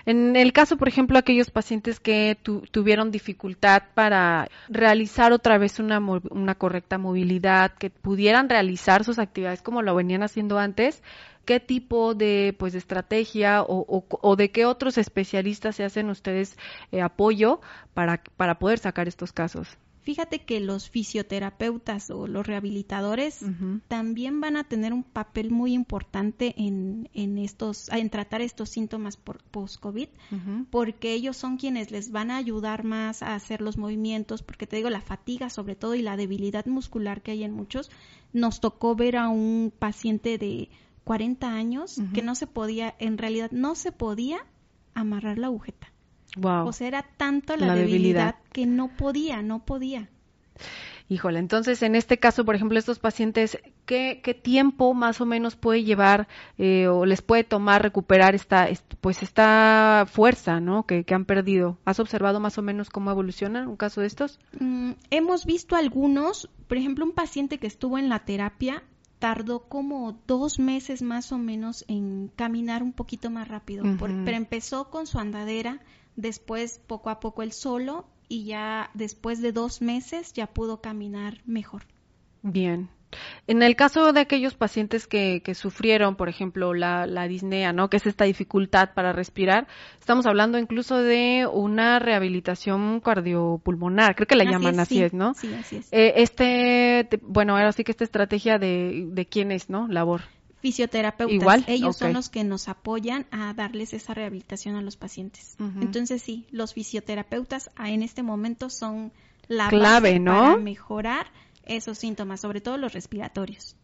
En 0.05 0.35
el 0.35 0.53
caso, 0.53 0.77
por 0.77 0.87
ejemplo, 0.87 1.17
aquellos 1.17 1.51
pacientes 1.51 1.99
que 1.99 2.37
tuvieron 2.71 3.11
dificultad 3.11 3.83
para 3.93 4.49
realizar 4.69 5.31
otra 5.33 5.57
vez 5.57 5.79
una, 5.79 5.99
una 5.99 6.55
correcta 6.55 6.97
movilidad, 6.97 7.73
que 7.73 7.89
pudieran 7.89 8.49
realizar 8.49 9.03
sus 9.03 9.19
actividades 9.19 9.61
como 9.61 9.81
lo 9.81 9.95
venían 9.95 10.23
haciendo 10.23 10.59
antes, 10.59 11.01
¿qué 11.45 11.59
tipo 11.59 12.15
de 12.15 12.55
pues 12.57 12.73
de 12.73 12.79
estrategia 12.79 13.63
o, 13.63 14.05
o, 14.09 14.35
de 14.35 14.51
qué 14.51 14.65
otros 14.65 14.97
especialistas 14.97 15.75
se 15.75 15.83
hacen 15.83 16.09
ustedes 16.09 16.57
eh, 16.91 17.01
apoyo 17.01 17.61
para, 17.93 18.21
para 18.37 18.59
poder 18.59 18.79
sacar 18.79 19.07
estos 19.07 19.31
casos? 19.31 19.77
Fíjate 20.03 20.39
que 20.39 20.59
los 20.59 20.89
fisioterapeutas 20.89 22.09
o 22.09 22.27
los 22.27 22.45
rehabilitadores 22.45 23.39
también 23.87 24.41
van 24.41 24.57
a 24.57 24.65
tener 24.65 24.91
un 24.91 25.03
papel 25.03 25.49
muy 25.49 25.73
importante 25.73 26.53
en, 26.57 27.09
en 27.13 27.37
estos, 27.37 27.87
en 27.87 28.09
tratar 28.09 28.41
estos 28.41 28.67
síntomas 28.69 29.15
post-COVID, 29.15 30.09
porque 30.69 31.13
ellos 31.13 31.37
son 31.37 31.55
quienes 31.55 31.89
les 31.89 32.11
van 32.11 32.31
a 32.31 32.37
ayudar 32.37 32.83
más 32.83 33.23
a 33.23 33.33
hacer 33.33 33.61
los 33.61 33.77
movimientos, 33.77 34.43
porque 34.43 34.67
te 34.67 34.75
digo, 34.75 34.89
la 34.89 34.99
fatiga 34.99 35.49
sobre 35.49 35.75
todo 35.75 35.95
y 35.95 36.01
la 36.01 36.17
debilidad 36.17 36.65
muscular 36.65 37.21
que 37.21 37.31
hay 37.31 37.45
en 37.45 37.53
muchos, 37.53 37.89
nos 38.33 38.59
tocó 38.59 38.95
ver 38.95 39.15
a 39.15 39.29
un 39.29 39.71
paciente 39.79 40.37
de 40.37 40.69
40 41.05 41.47
años 41.47 42.01
que 42.13 42.21
no 42.21 42.35
se 42.35 42.45
podía, 42.45 42.93
en 42.99 43.17
realidad 43.17 43.51
no 43.51 43.75
se 43.75 43.93
podía 43.93 44.45
amarrar 44.93 45.37
la 45.37 45.47
agujeta. 45.47 45.92
O 46.41 46.73
sea, 46.73 46.87
era 46.87 47.03
tanto 47.03 47.55
la, 47.57 47.75
debilidad, 47.75 48.35
que 48.51 48.65
no 48.65 48.89
podía, 48.95 49.41
no 49.41 49.65
podía. 49.65 50.09
Híjole, 51.09 51.39
entonces 51.39 51.83
en 51.83 51.95
este 51.95 52.17
caso, 52.17 52.45
por 52.45 52.55
ejemplo, 52.55 52.79
estos 52.79 52.97
pacientes, 52.97 53.59
¿qué, 53.85 54.21
qué 54.23 54.33
tiempo 54.33 54.93
más 54.93 55.19
o 55.21 55.25
menos 55.25 55.55
puede 55.55 55.83
llevar 55.83 56.27
eh, 56.57 56.87
o 56.87 57.05
les 57.05 57.21
puede 57.21 57.43
tomar 57.43 57.83
recuperar 57.83 58.35
esta, 58.35 58.69
pues 59.01 59.21
esta 59.21 60.05
fuerza, 60.09 60.59
¿no? 60.59 60.85
Que, 60.85 61.05
han 61.13 61.25
perdido. 61.25 61.77
¿Has 61.85 61.99
observado 61.99 62.39
más 62.39 62.57
o 62.57 62.61
menos 62.61 62.89
cómo 62.89 63.11
evoluciona 63.11 63.67
un 63.67 63.75
caso 63.75 64.01
de 64.01 64.07
estos? 64.07 64.39
Mm, 64.59 64.91
hemos 65.11 65.45
visto 65.45 65.75
algunos, 65.75 66.49
por 66.67 66.77
ejemplo, 66.77 67.05
un 67.05 67.11
paciente 67.11 67.59
que 67.59 67.67
estuvo 67.67 67.97
en 67.97 68.09
la 68.09 68.19
terapia 68.19 68.81
tardó 69.19 69.69
como 69.69 70.17
dos 70.25 70.57
meses 70.57 71.01
más 71.01 71.31
o 71.31 71.37
menos 71.37 71.85
en 71.87 72.31
caminar 72.35 72.81
un 72.81 72.91
poquito 72.91 73.29
más 73.29 73.47
rápido, 73.47 73.85
pero 73.99 74.35
empezó 74.35 74.89
con 74.89 75.07
su 75.07 75.17
andadera 75.17 75.79
después 76.15 76.79
poco 76.85 77.09
a 77.09 77.19
poco 77.19 77.43
él 77.43 77.51
solo 77.51 78.05
y 78.27 78.45
ya 78.45 78.89
después 78.93 79.41
de 79.41 79.51
dos 79.51 79.81
meses 79.81 80.33
ya 80.33 80.47
pudo 80.47 80.81
caminar 80.81 81.41
mejor. 81.45 81.83
Bien. 82.41 82.89
En 83.45 83.61
el 83.61 83.75
caso 83.75 84.11
de 84.11 84.21
aquellos 84.21 84.55
pacientes 84.55 85.05
que, 85.05 85.41
que 85.43 85.53
sufrieron, 85.53 86.15
por 86.15 86.29
ejemplo, 86.29 86.73
la, 86.73 87.05
la, 87.05 87.27
disnea, 87.27 87.71
¿no? 87.71 87.89
Que 87.89 87.97
es 87.97 88.07
esta 88.07 88.25
dificultad 88.25 88.93
para 88.95 89.13
respirar, 89.13 89.67
estamos 89.99 90.25
hablando 90.25 90.57
incluso 90.57 90.97
de 90.97 91.47
una 91.51 91.99
rehabilitación 91.99 92.99
cardiopulmonar, 93.01 94.15
creo 94.15 94.27
que 94.27 94.35
la 94.35 94.45
llaman 94.45 94.79
así, 94.79 95.03
es, 95.03 95.13
¿no? 95.13 95.35
Sí, 95.35 95.53
así 95.53 95.75
es. 95.77 95.93
Eh, 95.93 96.13
este, 96.17 97.07
bueno, 97.21 97.55
ahora 97.55 97.71
sí 97.71 97.83
que 97.83 97.91
esta 97.91 98.03
estrategia 98.03 98.57
de, 98.57 99.05
de 99.09 99.25
quién 99.25 99.51
es, 99.51 99.69
¿no? 99.69 99.87
Labor 99.87 100.21
fisioterapeutas. 100.63 101.35
Igual, 101.35 101.65
ellos 101.67 101.97
son 101.97 102.13
los 102.13 102.29
que 102.29 102.45
nos 102.45 102.69
apoyan 102.69 103.25
a 103.31 103.53
darles 103.53 103.91
esa 103.91 104.13
rehabilitación 104.13 104.77
a 104.77 104.81
los 104.81 104.95
pacientes. 104.95 105.57
Entonces 105.81 106.21
sí, 106.21 106.47
los 106.51 106.73
fisioterapeutas 106.73 107.69
en 107.77 108.01
este 108.01 108.23
momento 108.23 108.69
son 108.69 109.11
la 109.49 109.67
clave, 109.67 110.19
¿no? 110.19 110.31
para 110.31 110.55
mejorar 110.55 111.27
esos 111.65 111.97
síntomas, 111.97 112.41
sobre 112.41 112.61
todo 112.61 112.77
los 112.77 112.93
respiratorios. 112.93 113.75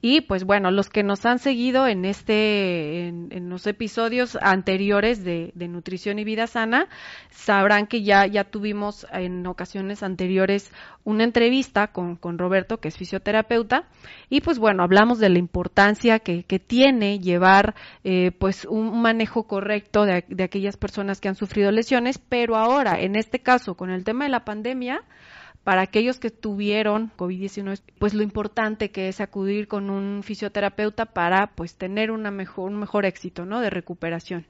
Y 0.00 0.22
pues 0.22 0.44
bueno, 0.44 0.70
los 0.70 0.88
que 0.88 1.02
nos 1.02 1.24
han 1.26 1.38
seguido 1.38 1.86
en 1.86 2.04
este, 2.04 3.08
en, 3.08 3.48
los 3.48 3.66
episodios 3.66 4.36
anteriores 4.40 5.24
de, 5.24 5.52
nutrición 5.68 6.18
y 6.18 6.24
vida 6.24 6.46
sana, 6.46 6.88
sabrán 7.30 7.86
que 7.86 8.02
ya, 8.02 8.26
ya 8.26 8.44
tuvimos 8.44 9.06
en 9.12 9.46
ocasiones 9.46 10.02
anteriores 10.02 10.70
una 11.04 11.24
entrevista 11.24 11.88
con, 11.88 12.16
con 12.16 12.38
Roberto, 12.38 12.78
que 12.78 12.88
es 12.88 12.96
fisioterapeuta, 12.96 13.84
y 14.28 14.40
pues 14.40 14.58
bueno, 14.58 14.82
hablamos 14.82 15.18
de 15.18 15.28
la 15.28 15.38
importancia 15.38 16.18
que, 16.18 16.44
que 16.44 16.58
tiene 16.58 17.18
llevar 17.18 17.74
eh, 18.04 18.32
pues 18.38 18.64
un 18.64 19.00
manejo 19.00 19.44
correcto 19.44 20.04
de, 20.04 20.24
de 20.28 20.44
aquellas 20.44 20.76
personas 20.76 21.20
que 21.20 21.28
han 21.28 21.34
sufrido 21.34 21.70
lesiones, 21.70 22.18
pero 22.18 22.56
ahora, 22.56 23.00
en 23.00 23.16
este 23.16 23.40
caso, 23.40 23.74
con 23.74 23.90
el 23.90 24.04
tema 24.04 24.24
de 24.24 24.30
la 24.30 24.44
pandemia, 24.44 25.02
para 25.68 25.82
aquellos 25.82 26.18
que 26.18 26.30
tuvieron 26.30 27.12
COVID-19, 27.18 27.82
pues 27.98 28.14
lo 28.14 28.22
importante 28.22 28.90
que 28.90 29.10
es 29.10 29.20
acudir 29.20 29.68
con 29.68 29.90
un 29.90 30.22
fisioterapeuta 30.22 31.04
para 31.04 31.48
pues 31.48 31.74
tener 31.74 32.10
una 32.10 32.30
mejor, 32.30 32.70
un 32.70 32.78
mejor 32.78 33.04
éxito, 33.04 33.44
¿no? 33.44 33.60
De 33.60 33.68
recuperación. 33.68 34.46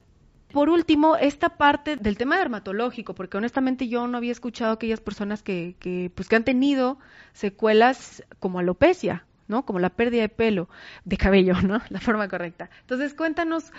Por 0.52 0.68
último, 0.68 1.16
esta 1.16 1.56
parte 1.56 1.96
del 1.96 2.16
tema 2.16 2.38
dermatológico, 2.38 3.16
porque 3.16 3.36
honestamente 3.36 3.88
yo 3.88 4.06
no 4.06 4.16
había 4.16 4.30
escuchado 4.30 4.70
a 4.70 4.74
aquellas 4.74 5.00
personas 5.00 5.42
que, 5.42 5.74
que, 5.80 6.12
pues, 6.14 6.28
que 6.28 6.36
han 6.36 6.44
tenido 6.44 7.00
secuelas 7.32 8.22
como 8.38 8.60
alopecia, 8.60 9.26
¿no? 9.48 9.66
Como 9.66 9.80
la 9.80 9.90
pérdida 9.90 10.22
de 10.22 10.28
pelo, 10.28 10.68
de 11.04 11.16
cabello, 11.16 11.60
¿no? 11.62 11.82
La 11.90 11.98
forma 11.98 12.28
correcta. 12.28 12.70
Entonces, 12.82 13.14
cuéntanos 13.14 13.72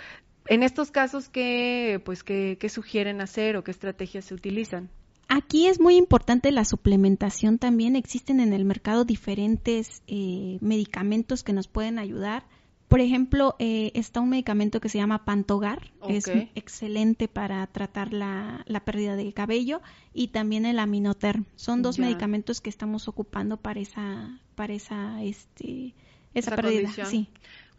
en 0.44 0.62
estos 0.62 0.90
casos 0.90 1.30
qué, 1.30 2.02
pues, 2.04 2.22
qué, 2.22 2.58
qué 2.60 2.68
sugieren 2.68 3.22
hacer 3.22 3.56
o 3.56 3.64
qué 3.64 3.70
estrategias 3.70 4.26
se 4.26 4.34
utilizan. 4.34 4.90
Aquí 5.32 5.68
es 5.68 5.78
muy 5.78 5.94
importante 5.96 6.50
la 6.50 6.64
suplementación 6.64 7.58
también. 7.58 7.94
Existen 7.94 8.40
en 8.40 8.52
el 8.52 8.64
mercado 8.64 9.04
diferentes 9.04 10.02
eh, 10.08 10.58
medicamentos 10.60 11.44
que 11.44 11.52
nos 11.52 11.68
pueden 11.68 12.00
ayudar. 12.00 12.48
Por 12.88 12.98
ejemplo, 12.98 13.54
eh, 13.60 13.92
está 13.94 14.20
un 14.20 14.30
medicamento 14.30 14.80
que 14.80 14.88
se 14.88 14.98
llama 14.98 15.24
Pantogar, 15.24 15.92
es 16.08 16.26
excelente 16.56 17.28
para 17.28 17.64
tratar 17.68 18.12
la, 18.12 18.64
pérdida 18.84 19.14
de 19.14 19.32
cabello, 19.32 19.82
y 20.12 20.28
también 20.28 20.66
el 20.66 20.80
Aminoterm. 20.80 21.44
Son 21.54 21.80
dos 21.80 22.00
medicamentos 22.00 22.60
que 22.60 22.68
estamos 22.68 23.06
ocupando 23.06 23.56
para 23.56 23.78
esa, 23.78 24.40
para 24.56 24.72
esa, 24.72 25.22
este, 25.22 25.94
esa, 26.34 26.56
pérdida. 26.56 26.90
Sí. 27.04 27.28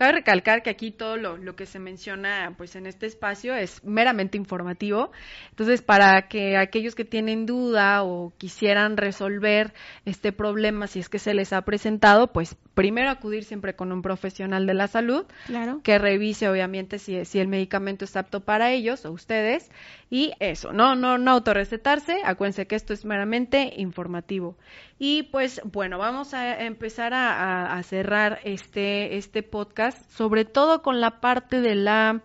Cabe 0.02 0.14
recalcar 0.14 0.64
que 0.64 0.72
aquí 0.72 0.90
todo 0.90 1.16
lo, 1.16 1.56
que 1.56 1.68
se 1.68 1.78
menciona 1.78 2.56
pues 2.58 2.76
en 2.76 2.88
este 2.88 3.06
espacio 3.06 3.54
es 3.54 3.84
meramente 3.84 4.36
informativo. 4.36 5.12
Entonces, 5.52 5.84
para 5.84 6.28
que 6.28 6.58
aquellos 6.58 6.96
que 6.96 7.06
tienen 7.06 7.46
duda 7.46 8.02
o 8.02 8.34
quisieran 8.40 8.98
resolver 8.98 9.76
este 10.06 10.32
problema, 10.32 10.88
si 10.88 11.02
es 11.02 11.08
que 11.08 11.20
se 11.20 11.36
les 11.36 11.54
ha 11.54 11.62
presentado, 11.62 12.34
pues 12.34 12.56
primero 12.74 13.12
acudir 13.12 13.44
siempre 13.44 13.76
con 13.76 13.92
un 13.92 14.02
profesional 14.02 14.66
de 14.66 14.74
la 14.74 14.88
salud 14.88 15.28
claro. 15.46 15.82
que 15.84 16.00
revise 16.00 16.50
obviamente 16.50 16.98
si, 16.98 17.24
si 17.26 17.40
el 17.40 17.48
medicamento 17.48 18.06
está 18.06 18.22
apto 18.22 18.40
para 18.40 18.72
ellos 18.72 19.06
o 19.06 19.12
ustedes 19.12 19.70
y 20.10 20.32
eso, 20.40 20.74
no, 20.74 20.96
no, 20.96 21.18
no 21.18 21.32
autorrecetarse, 21.32 22.22
acuérdense 22.26 22.66
que 22.66 22.76
esto 22.76 22.94
es 22.94 23.06
meramente 23.06 23.74
informativo. 23.78 24.58
Y 24.98 25.24
pues 25.24 25.62
bueno, 25.64 25.98
vamos 25.98 26.34
a 26.34 26.62
empezar 26.62 27.14
a, 27.14 27.74
a 27.74 27.84
cerrar 27.84 28.40
este, 28.44 29.18
este 29.18 29.42
podcast 29.42 29.91
sobre 29.92 30.46
todo 30.46 30.82
con 30.82 31.02
la 31.02 31.22
parte 31.22 31.62
de 31.62 31.76
la 31.76 32.22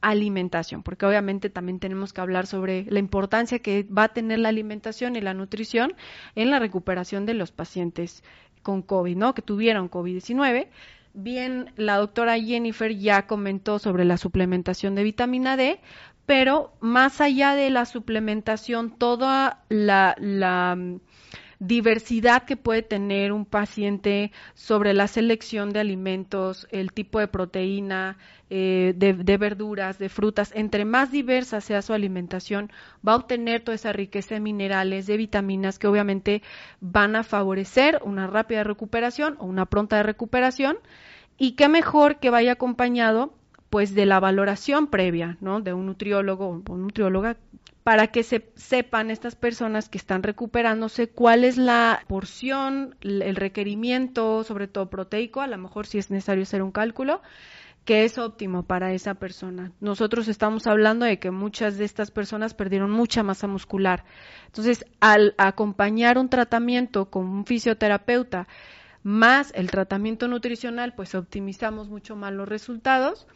alimentación, 0.00 0.82
porque 0.82 1.06
obviamente 1.06 1.48
también 1.48 1.78
tenemos 1.78 2.12
que 2.12 2.20
hablar 2.20 2.46
sobre 2.46 2.84
la 2.90 2.98
importancia 2.98 3.60
que 3.60 3.84
va 3.84 4.04
a 4.04 4.08
tener 4.12 4.40
la 4.40 4.48
alimentación 4.48 5.16
y 5.16 5.20
la 5.20 5.32
nutrición 5.32 5.94
en 6.34 6.50
la 6.50 6.58
recuperación 6.58 7.24
de 7.24 7.34
los 7.34 7.52
pacientes 7.52 8.22
con 8.62 8.82
COVID, 8.82 9.16
¿no? 9.16 9.34
Que 9.34 9.42
tuvieron 9.42 9.90
COVID-19. 9.90 10.68
Bien, 11.14 11.72
la 11.76 11.96
doctora 11.96 12.38
Jennifer 12.38 12.96
ya 12.96 13.26
comentó 13.26 13.78
sobre 13.78 14.04
la 14.04 14.16
suplementación 14.16 14.94
de 14.94 15.04
vitamina 15.04 15.56
D, 15.56 15.78
pero 16.26 16.72
más 16.80 17.20
allá 17.20 17.54
de 17.54 17.70
la 17.70 17.84
suplementación, 17.84 18.90
toda 18.90 19.62
la, 19.68 20.16
la 20.18 20.78
diversidad 21.62 22.42
que 22.42 22.56
puede 22.56 22.82
tener 22.82 23.30
un 23.30 23.44
paciente 23.44 24.32
sobre 24.54 24.94
la 24.94 25.06
selección 25.06 25.70
de 25.70 25.78
alimentos, 25.78 26.66
el 26.72 26.92
tipo 26.92 27.20
de 27.20 27.28
proteína, 27.28 28.18
eh, 28.50 28.94
de, 28.96 29.36
verduras, 29.36 29.96
de 29.96 30.08
frutas, 30.08 30.50
entre 30.56 30.84
más 30.84 31.12
diversa 31.12 31.60
sea 31.60 31.80
su 31.80 31.92
alimentación, 31.92 32.72
va 33.06 33.12
a 33.12 33.16
obtener 33.16 33.62
toda 33.62 33.76
esa 33.76 33.92
riqueza 33.92 34.34
de 34.34 34.40
minerales, 34.40 35.06
de 35.06 35.16
vitaminas 35.16 35.78
que 35.78 35.86
obviamente 35.86 36.42
van 36.80 37.14
a 37.14 37.22
favorecer 37.22 38.00
una 38.02 38.26
rápida 38.26 38.64
recuperación 38.64 39.36
o 39.38 39.46
una 39.46 39.66
pronta 39.66 40.02
recuperación. 40.02 40.78
Y 41.38 41.52
qué 41.52 41.68
mejor 41.68 42.18
que 42.18 42.30
vaya 42.30 42.52
acompañado 42.52 43.34
pues 43.72 43.94
de 43.94 44.04
la 44.04 44.20
valoración 44.20 44.88
previa, 44.88 45.38
¿no? 45.40 45.62
De 45.62 45.72
un 45.72 45.86
nutriólogo 45.86 46.62
o 46.68 46.76
nutrióloga 46.76 47.38
para 47.82 48.08
que 48.08 48.22
se 48.22 48.52
sepan 48.54 49.10
estas 49.10 49.34
personas 49.34 49.88
que 49.88 49.96
están 49.96 50.22
recuperándose 50.22 51.08
cuál 51.08 51.42
es 51.42 51.56
la 51.56 52.04
porción, 52.06 52.96
el 53.00 53.34
requerimiento, 53.34 54.44
sobre 54.44 54.68
todo 54.68 54.90
proteico, 54.90 55.40
a 55.40 55.46
lo 55.46 55.56
mejor 55.56 55.86
si 55.86 55.96
es 55.96 56.10
necesario 56.10 56.42
hacer 56.42 56.62
un 56.62 56.70
cálculo, 56.70 57.22
que 57.86 58.04
es 58.04 58.18
óptimo 58.18 58.64
para 58.64 58.92
esa 58.92 59.14
persona. 59.14 59.72
Nosotros 59.80 60.28
estamos 60.28 60.66
hablando 60.66 61.06
de 61.06 61.18
que 61.18 61.30
muchas 61.30 61.78
de 61.78 61.86
estas 61.86 62.10
personas 62.10 62.52
perdieron 62.52 62.90
mucha 62.90 63.22
masa 63.22 63.46
muscular. 63.46 64.04
Entonces, 64.48 64.84
al 65.00 65.34
acompañar 65.38 66.18
un 66.18 66.28
tratamiento 66.28 67.08
con 67.08 67.24
un 67.24 67.46
fisioterapeuta 67.46 68.48
más 69.02 69.50
el 69.54 69.70
tratamiento 69.70 70.28
nutricional, 70.28 70.92
pues 70.94 71.14
optimizamos 71.14 71.88
mucho 71.88 72.16
más 72.16 72.34
los 72.34 72.46
resultados 72.46 73.26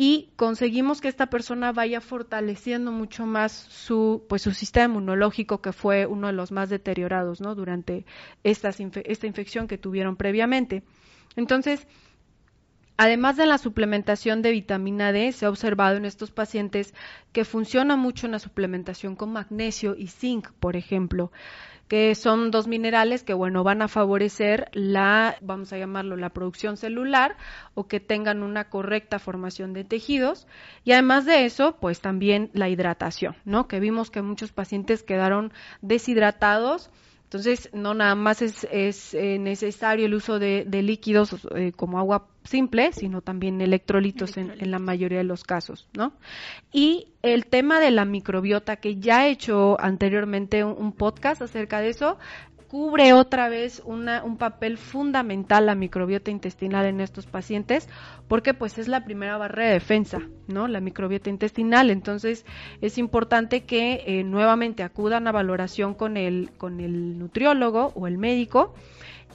y 0.00 0.30
conseguimos 0.36 1.00
que 1.00 1.08
esta 1.08 1.26
persona 1.26 1.72
vaya 1.72 2.00
fortaleciendo 2.00 2.92
mucho 2.92 3.26
más 3.26 3.50
su 3.52 4.24
pues 4.28 4.42
su 4.42 4.52
sistema 4.52 4.84
inmunológico 4.94 5.60
que 5.60 5.72
fue 5.72 6.06
uno 6.06 6.28
de 6.28 6.32
los 6.34 6.52
más 6.52 6.70
deteriorados 6.70 7.40
¿no? 7.40 7.56
durante 7.56 8.06
esta, 8.44 8.70
esta 8.70 9.26
infección 9.26 9.66
que 9.66 9.76
tuvieron 9.76 10.14
previamente 10.14 10.84
entonces 11.34 11.88
Además 13.00 13.36
de 13.36 13.46
la 13.46 13.58
suplementación 13.58 14.42
de 14.42 14.50
vitamina 14.50 15.12
D, 15.12 15.30
se 15.30 15.46
ha 15.46 15.50
observado 15.50 15.96
en 15.96 16.04
estos 16.04 16.32
pacientes 16.32 16.94
que 17.32 17.44
funciona 17.44 17.94
mucho 17.94 18.26
en 18.26 18.32
la 18.32 18.40
suplementación 18.40 19.14
con 19.14 19.32
magnesio 19.32 19.94
y 19.96 20.08
zinc, 20.08 20.50
por 20.58 20.74
ejemplo 20.74 21.30
que 21.88 22.14
son 22.14 22.50
dos 22.50 22.68
minerales 22.68 23.24
que, 23.24 23.32
bueno, 23.32 23.64
van 23.64 23.80
a 23.80 23.88
favorecer 23.88 24.68
la, 24.72 25.36
vamos 25.40 25.72
a 25.72 25.78
llamarlo, 25.78 26.16
la 26.16 26.28
producción 26.28 26.76
celular 26.76 27.36
o 27.74 27.88
que 27.88 27.98
tengan 27.98 28.42
una 28.42 28.68
correcta 28.68 29.18
formación 29.18 29.72
de 29.72 29.84
tejidos. 29.84 30.46
Y 30.84 30.92
además 30.92 31.24
de 31.24 31.46
eso, 31.46 31.76
pues 31.80 32.00
también 32.00 32.50
la 32.52 32.68
hidratación, 32.68 33.36
¿no? 33.46 33.68
Que 33.68 33.80
vimos 33.80 34.10
que 34.10 34.20
muchos 34.20 34.52
pacientes 34.52 35.02
quedaron 35.02 35.50
deshidratados 35.80 36.90
entonces, 37.28 37.68
no 37.74 37.92
nada 37.92 38.14
más 38.14 38.40
es, 38.40 38.66
es 38.72 39.12
eh, 39.12 39.38
necesario 39.38 40.06
el 40.06 40.14
uso 40.14 40.38
de, 40.38 40.64
líquidos 40.64 41.36
eh, 41.54 41.72
como 41.76 41.98
agua 41.98 42.26
simple, 42.42 42.90
sino 42.94 43.20
también 43.20 43.60
electrolitos, 43.60 44.38
En, 44.38 44.54
en, 44.58 44.70
la 44.70 44.78
mayoría 44.78 45.18
de 45.18 45.24
los 45.24 45.44
casos, 45.44 45.86
¿no? 45.92 46.14
Y 46.72 47.08
el 47.20 47.44
tema 47.44 47.80
de 47.80 47.90
la 47.90 48.06
microbiota, 48.06 48.76
que 48.76 48.96
ya 48.96 49.26
he 49.26 49.32
hecho 49.32 49.78
anteriormente 49.78 50.64
un 50.64 50.92
podcast 50.92 51.42
acerca 51.42 51.80
de 51.80 51.90
eso, 51.90 52.16
cubre 52.68 53.14
otra 53.14 53.48
vez 53.48 53.82
una, 53.84 54.22
un 54.22 54.36
papel 54.36 54.76
fundamental 54.76 55.66
la 55.66 55.74
microbiota 55.74 56.30
intestinal 56.30 56.84
en 56.84 57.00
estos 57.00 57.26
pacientes, 57.26 57.88
porque 58.28 58.52
pues 58.52 58.78
es 58.78 58.88
la 58.88 59.04
primera 59.04 59.38
barrera 59.38 59.68
de 59.68 59.74
defensa, 59.74 60.20
¿no? 60.46 60.68
La 60.68 60.80
microbiota 60.80 61.30
intestinal. 61.30 61.90
Entonces 61.90 62.44
es 62.82 62.98
importante 62.98 63.64
que 63.64 64.04
eh, 64.06 64.22
nuevamente 64.22 64.82
acudan 64.82 65.26
a 65.26 65.32
valoración 65.32 65.94
con 65.94 66.16
el, 66.16 66.50
con 66.58 66.80
el 66.80 67.18
nutriólogo 67.18 67.92
o 67.94 68.06
el 68.06 68.18
médico 68.18 68.74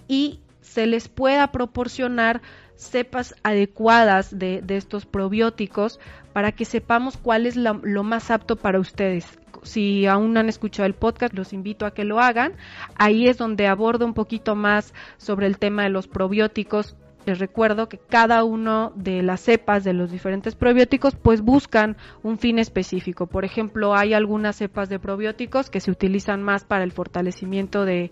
y 0.08 0.40
se 0.62 0.86
les 0.86 1.10
pueda 1.10 1.52
proporcionar 1.52 2.42
cepas 2.76 3.36
adecuadas 3.44 4.38
de, 4.38 4.62
de, 4.62 4.78
estos 4.78 5.06
probióticos 5.06 6.00
para 6.34 6.52
que 6.52 6.66
sepamos 6.66 7.18
cuál 7.18 7.46
es 7.46 7.56
lo 7.56 8.04
más 8.04 8.32
apto 8.32 8.56
para 8.56 8.80
ustedes 8.80 9.40
si 9.64 10.06
aún 10.06 10.34
no 10.34 10.40
han 10.40 10.50
escuchado 10.50 10.86
el 10.86 10.94
podcast, 10.94 11.34
los 11.34 11.54
invito 11.54 11.86
a 11.86 11.92
que 11.92 12.04
lo 12.04 12.20
hagan. 12.20 12.54
Ahí 12.96 13.28
es 13.28 13.38
donde 13.38 13.68
abordo 13.68 14.06
un 14.06 14.14
poquito 14.14 14.56
más 14.56 14.94
sobre 15.18 15.48
el 15.48 15.58
tema 15.58 15.84
de 15.84 15.90
los 15.90 16.08
probióticos 16.08 16.96
les 17.26 17.40
recuerdo 17.40 17.88
que 17.88 17.98
cada 17.98 18.44
uno 18.44 18.92
de 18.96 19.24
las 19.24 19.42
cepas 19.42 19.84
de 19.84 19.94
los 19.94 20.12
diferentes 20.12 20.56
probióticos 20.56 21.16
pues 21.16 21.42
buscan 21.42 21.96
un 22.22 22.38
fin 22.38 22.60
específico. 22.60 23.28
Por 23.28 23.46
ejemplo, 23.46 23.96
hay 23.96 24.14
algunas 24.14 24.58
cepas 24.58 24.90
de 24.90 25.00
probióticos 25.00 25.70
que 25.70 25.80
se 25.80 25.92
utilizan 25.92 26.44
más 26.44 26.66
para 26.66 26.84
el 26.84 26.92
fortalecimiento 26.92 27.86
de, 27.86 28.12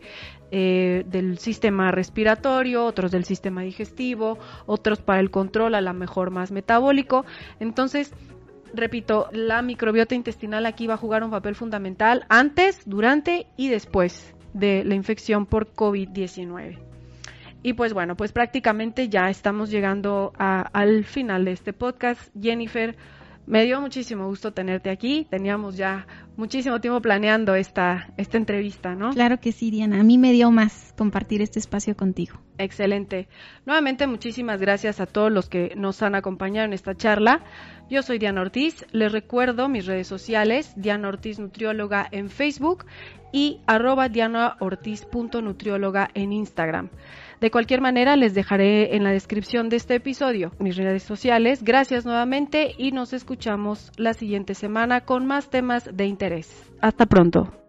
eh, 0.52 1.04
del 1.08 1.40
sistema 1.40 1.92
respiratorio, 1.92 2.86
otros 2.86 3.12
del 3.12 3.26
sistema 3.26 3.64
digestivo, 3.64 4.38
otros 4.66 5.02
para 5.02 5.20
el 5.20 5.30
control 5.30 5.76
a 5.76 5.82
lo 5.82 5.94
mejor 5.94 6.32
más 6.32 6.52
metabólico. 6.52 7.26
Entonces, 7.60 8.14
repito, 8.74 9.30
la 9.32 9.62
microbiota 9.62 10.16
intestinal 10.16 10.66
aquí 10.66 10.88
va 10.88 10.96
a 10.96 10.98
jugar 10.98 11.24
un 11.24 11.32
papel 11.32 11.56
fundamental 11.56 12.26
antes, 12.30 12.82
durante 12.86 13.48
y 13.58 13.70
después 13.70 14.34
de 14.54 14.84
la 14.84 14.96
infección 14.96 15.46
por 15.46 15.74
COVID-19. 15.74 16.78
Y 17.64 17.74
pues 17.74 17.94
bueno, 17.94 18.16
pues 18.16 18.32
prácticamente 18.32 19.08
ya 19.08 19.30
estamos 19.30 19.70
llegando 19.70 20.34
al 20.38 21.06
final 21.06 21.46
de 21.46 21.52
este 21.52 21.74
podcast. 21.74 22.32
Jennifer, 22.40 22.96
me 23.46 23.66
dio 23.66 23.82
muchísimo 23.82 24.28
gusto 24.28 24.54
tenerte 24.54 24.90
aquí. 24.90 25.28
Teníamos 25.30 25.78
ya 25.78 26.08
muchísimo 26.38 26.80
tiempo 26.80 27.02
planeando 27.02 27.56
esta, 27.56 28.14
esta 28.18 28.38
entrevista, 28.38 28.96
¿no? 28.96 29.12
Claro 29.12 29.40
que 29.40 29.52
sí, 29.52 29.72
Diana. 29.72 30.00
A 30.00 30.04
mí 30.04 30.18
me 30.18 30.32
dio 30.32 30.52
más 30.52 30.94
compartir 30.98 31.42
este 31.42 31.60
espacio 31.60 31.96
contigo. 31.96 32.40
Excelente. 32.58 33.28
Nuevamente, 33.66 34.08
muchísimas 34.08 34.62
gracias 34.62 35.00
a 35.00 35.06
todos 35.06 35.32
los 35.32 35.50
que 35.50 35.74
nos 35.76 36.02
han 36.02 36.16
acompañado 36.16 36.66
en 36.66 36.74
esta 36.74 36.96
charla. 36.96 37.44
Yo 37.90 38.04
soy 38.04 38.20
Diana 38.20 38.42
Ortiz. 38.42 38.86
Les 38.92 39.12
recuerdo 39.12 39.68
mis 39.68 39.86
redes 39.86 40.08
sociales, 40.08 40.74
Diana 40.76 41.10
Ortiz 41.10 41.40
Nutrióloga 41.40 42.08
en 42.12 42.30
Facebook 42.30 42.86
y 43.32 43.62
arroba 43.66 44.10
dianaortiz.nutrióloga 44.10 46.10
en 46.14 46.34
Instagram. 46.34 46.90
De 47.42 47.50
cualquier 47.50 47.82
manera, 47.82 48.16
les 48.16 48.36
dejaré 48.36 48.96
en 48.96 49.04
la 49.04 49.10
descripción 49.10 49.68
de 49.70 49.78
este 49.78 49.96
episodio 49.96 50.52
mis 50.60 50.78
redes 50.78 51.02
sociales. 51.02 51.64
Gracias 51.64 52.06
nuevamente 52.06 52.76
y 52.78 52.92
nos 52.92 53.14
escuchamos 53.14 53.92
la 53.98 54.14
siguiente 54.14 54.54
semana 54.54 55.02
con 55.02 55.26
más 55.26 55.50
temas 55.50 55.90
de 55.92 56.06
interés. 56.06 56.72
Hasta 56.82 57.08
pronto. 57.08 57.61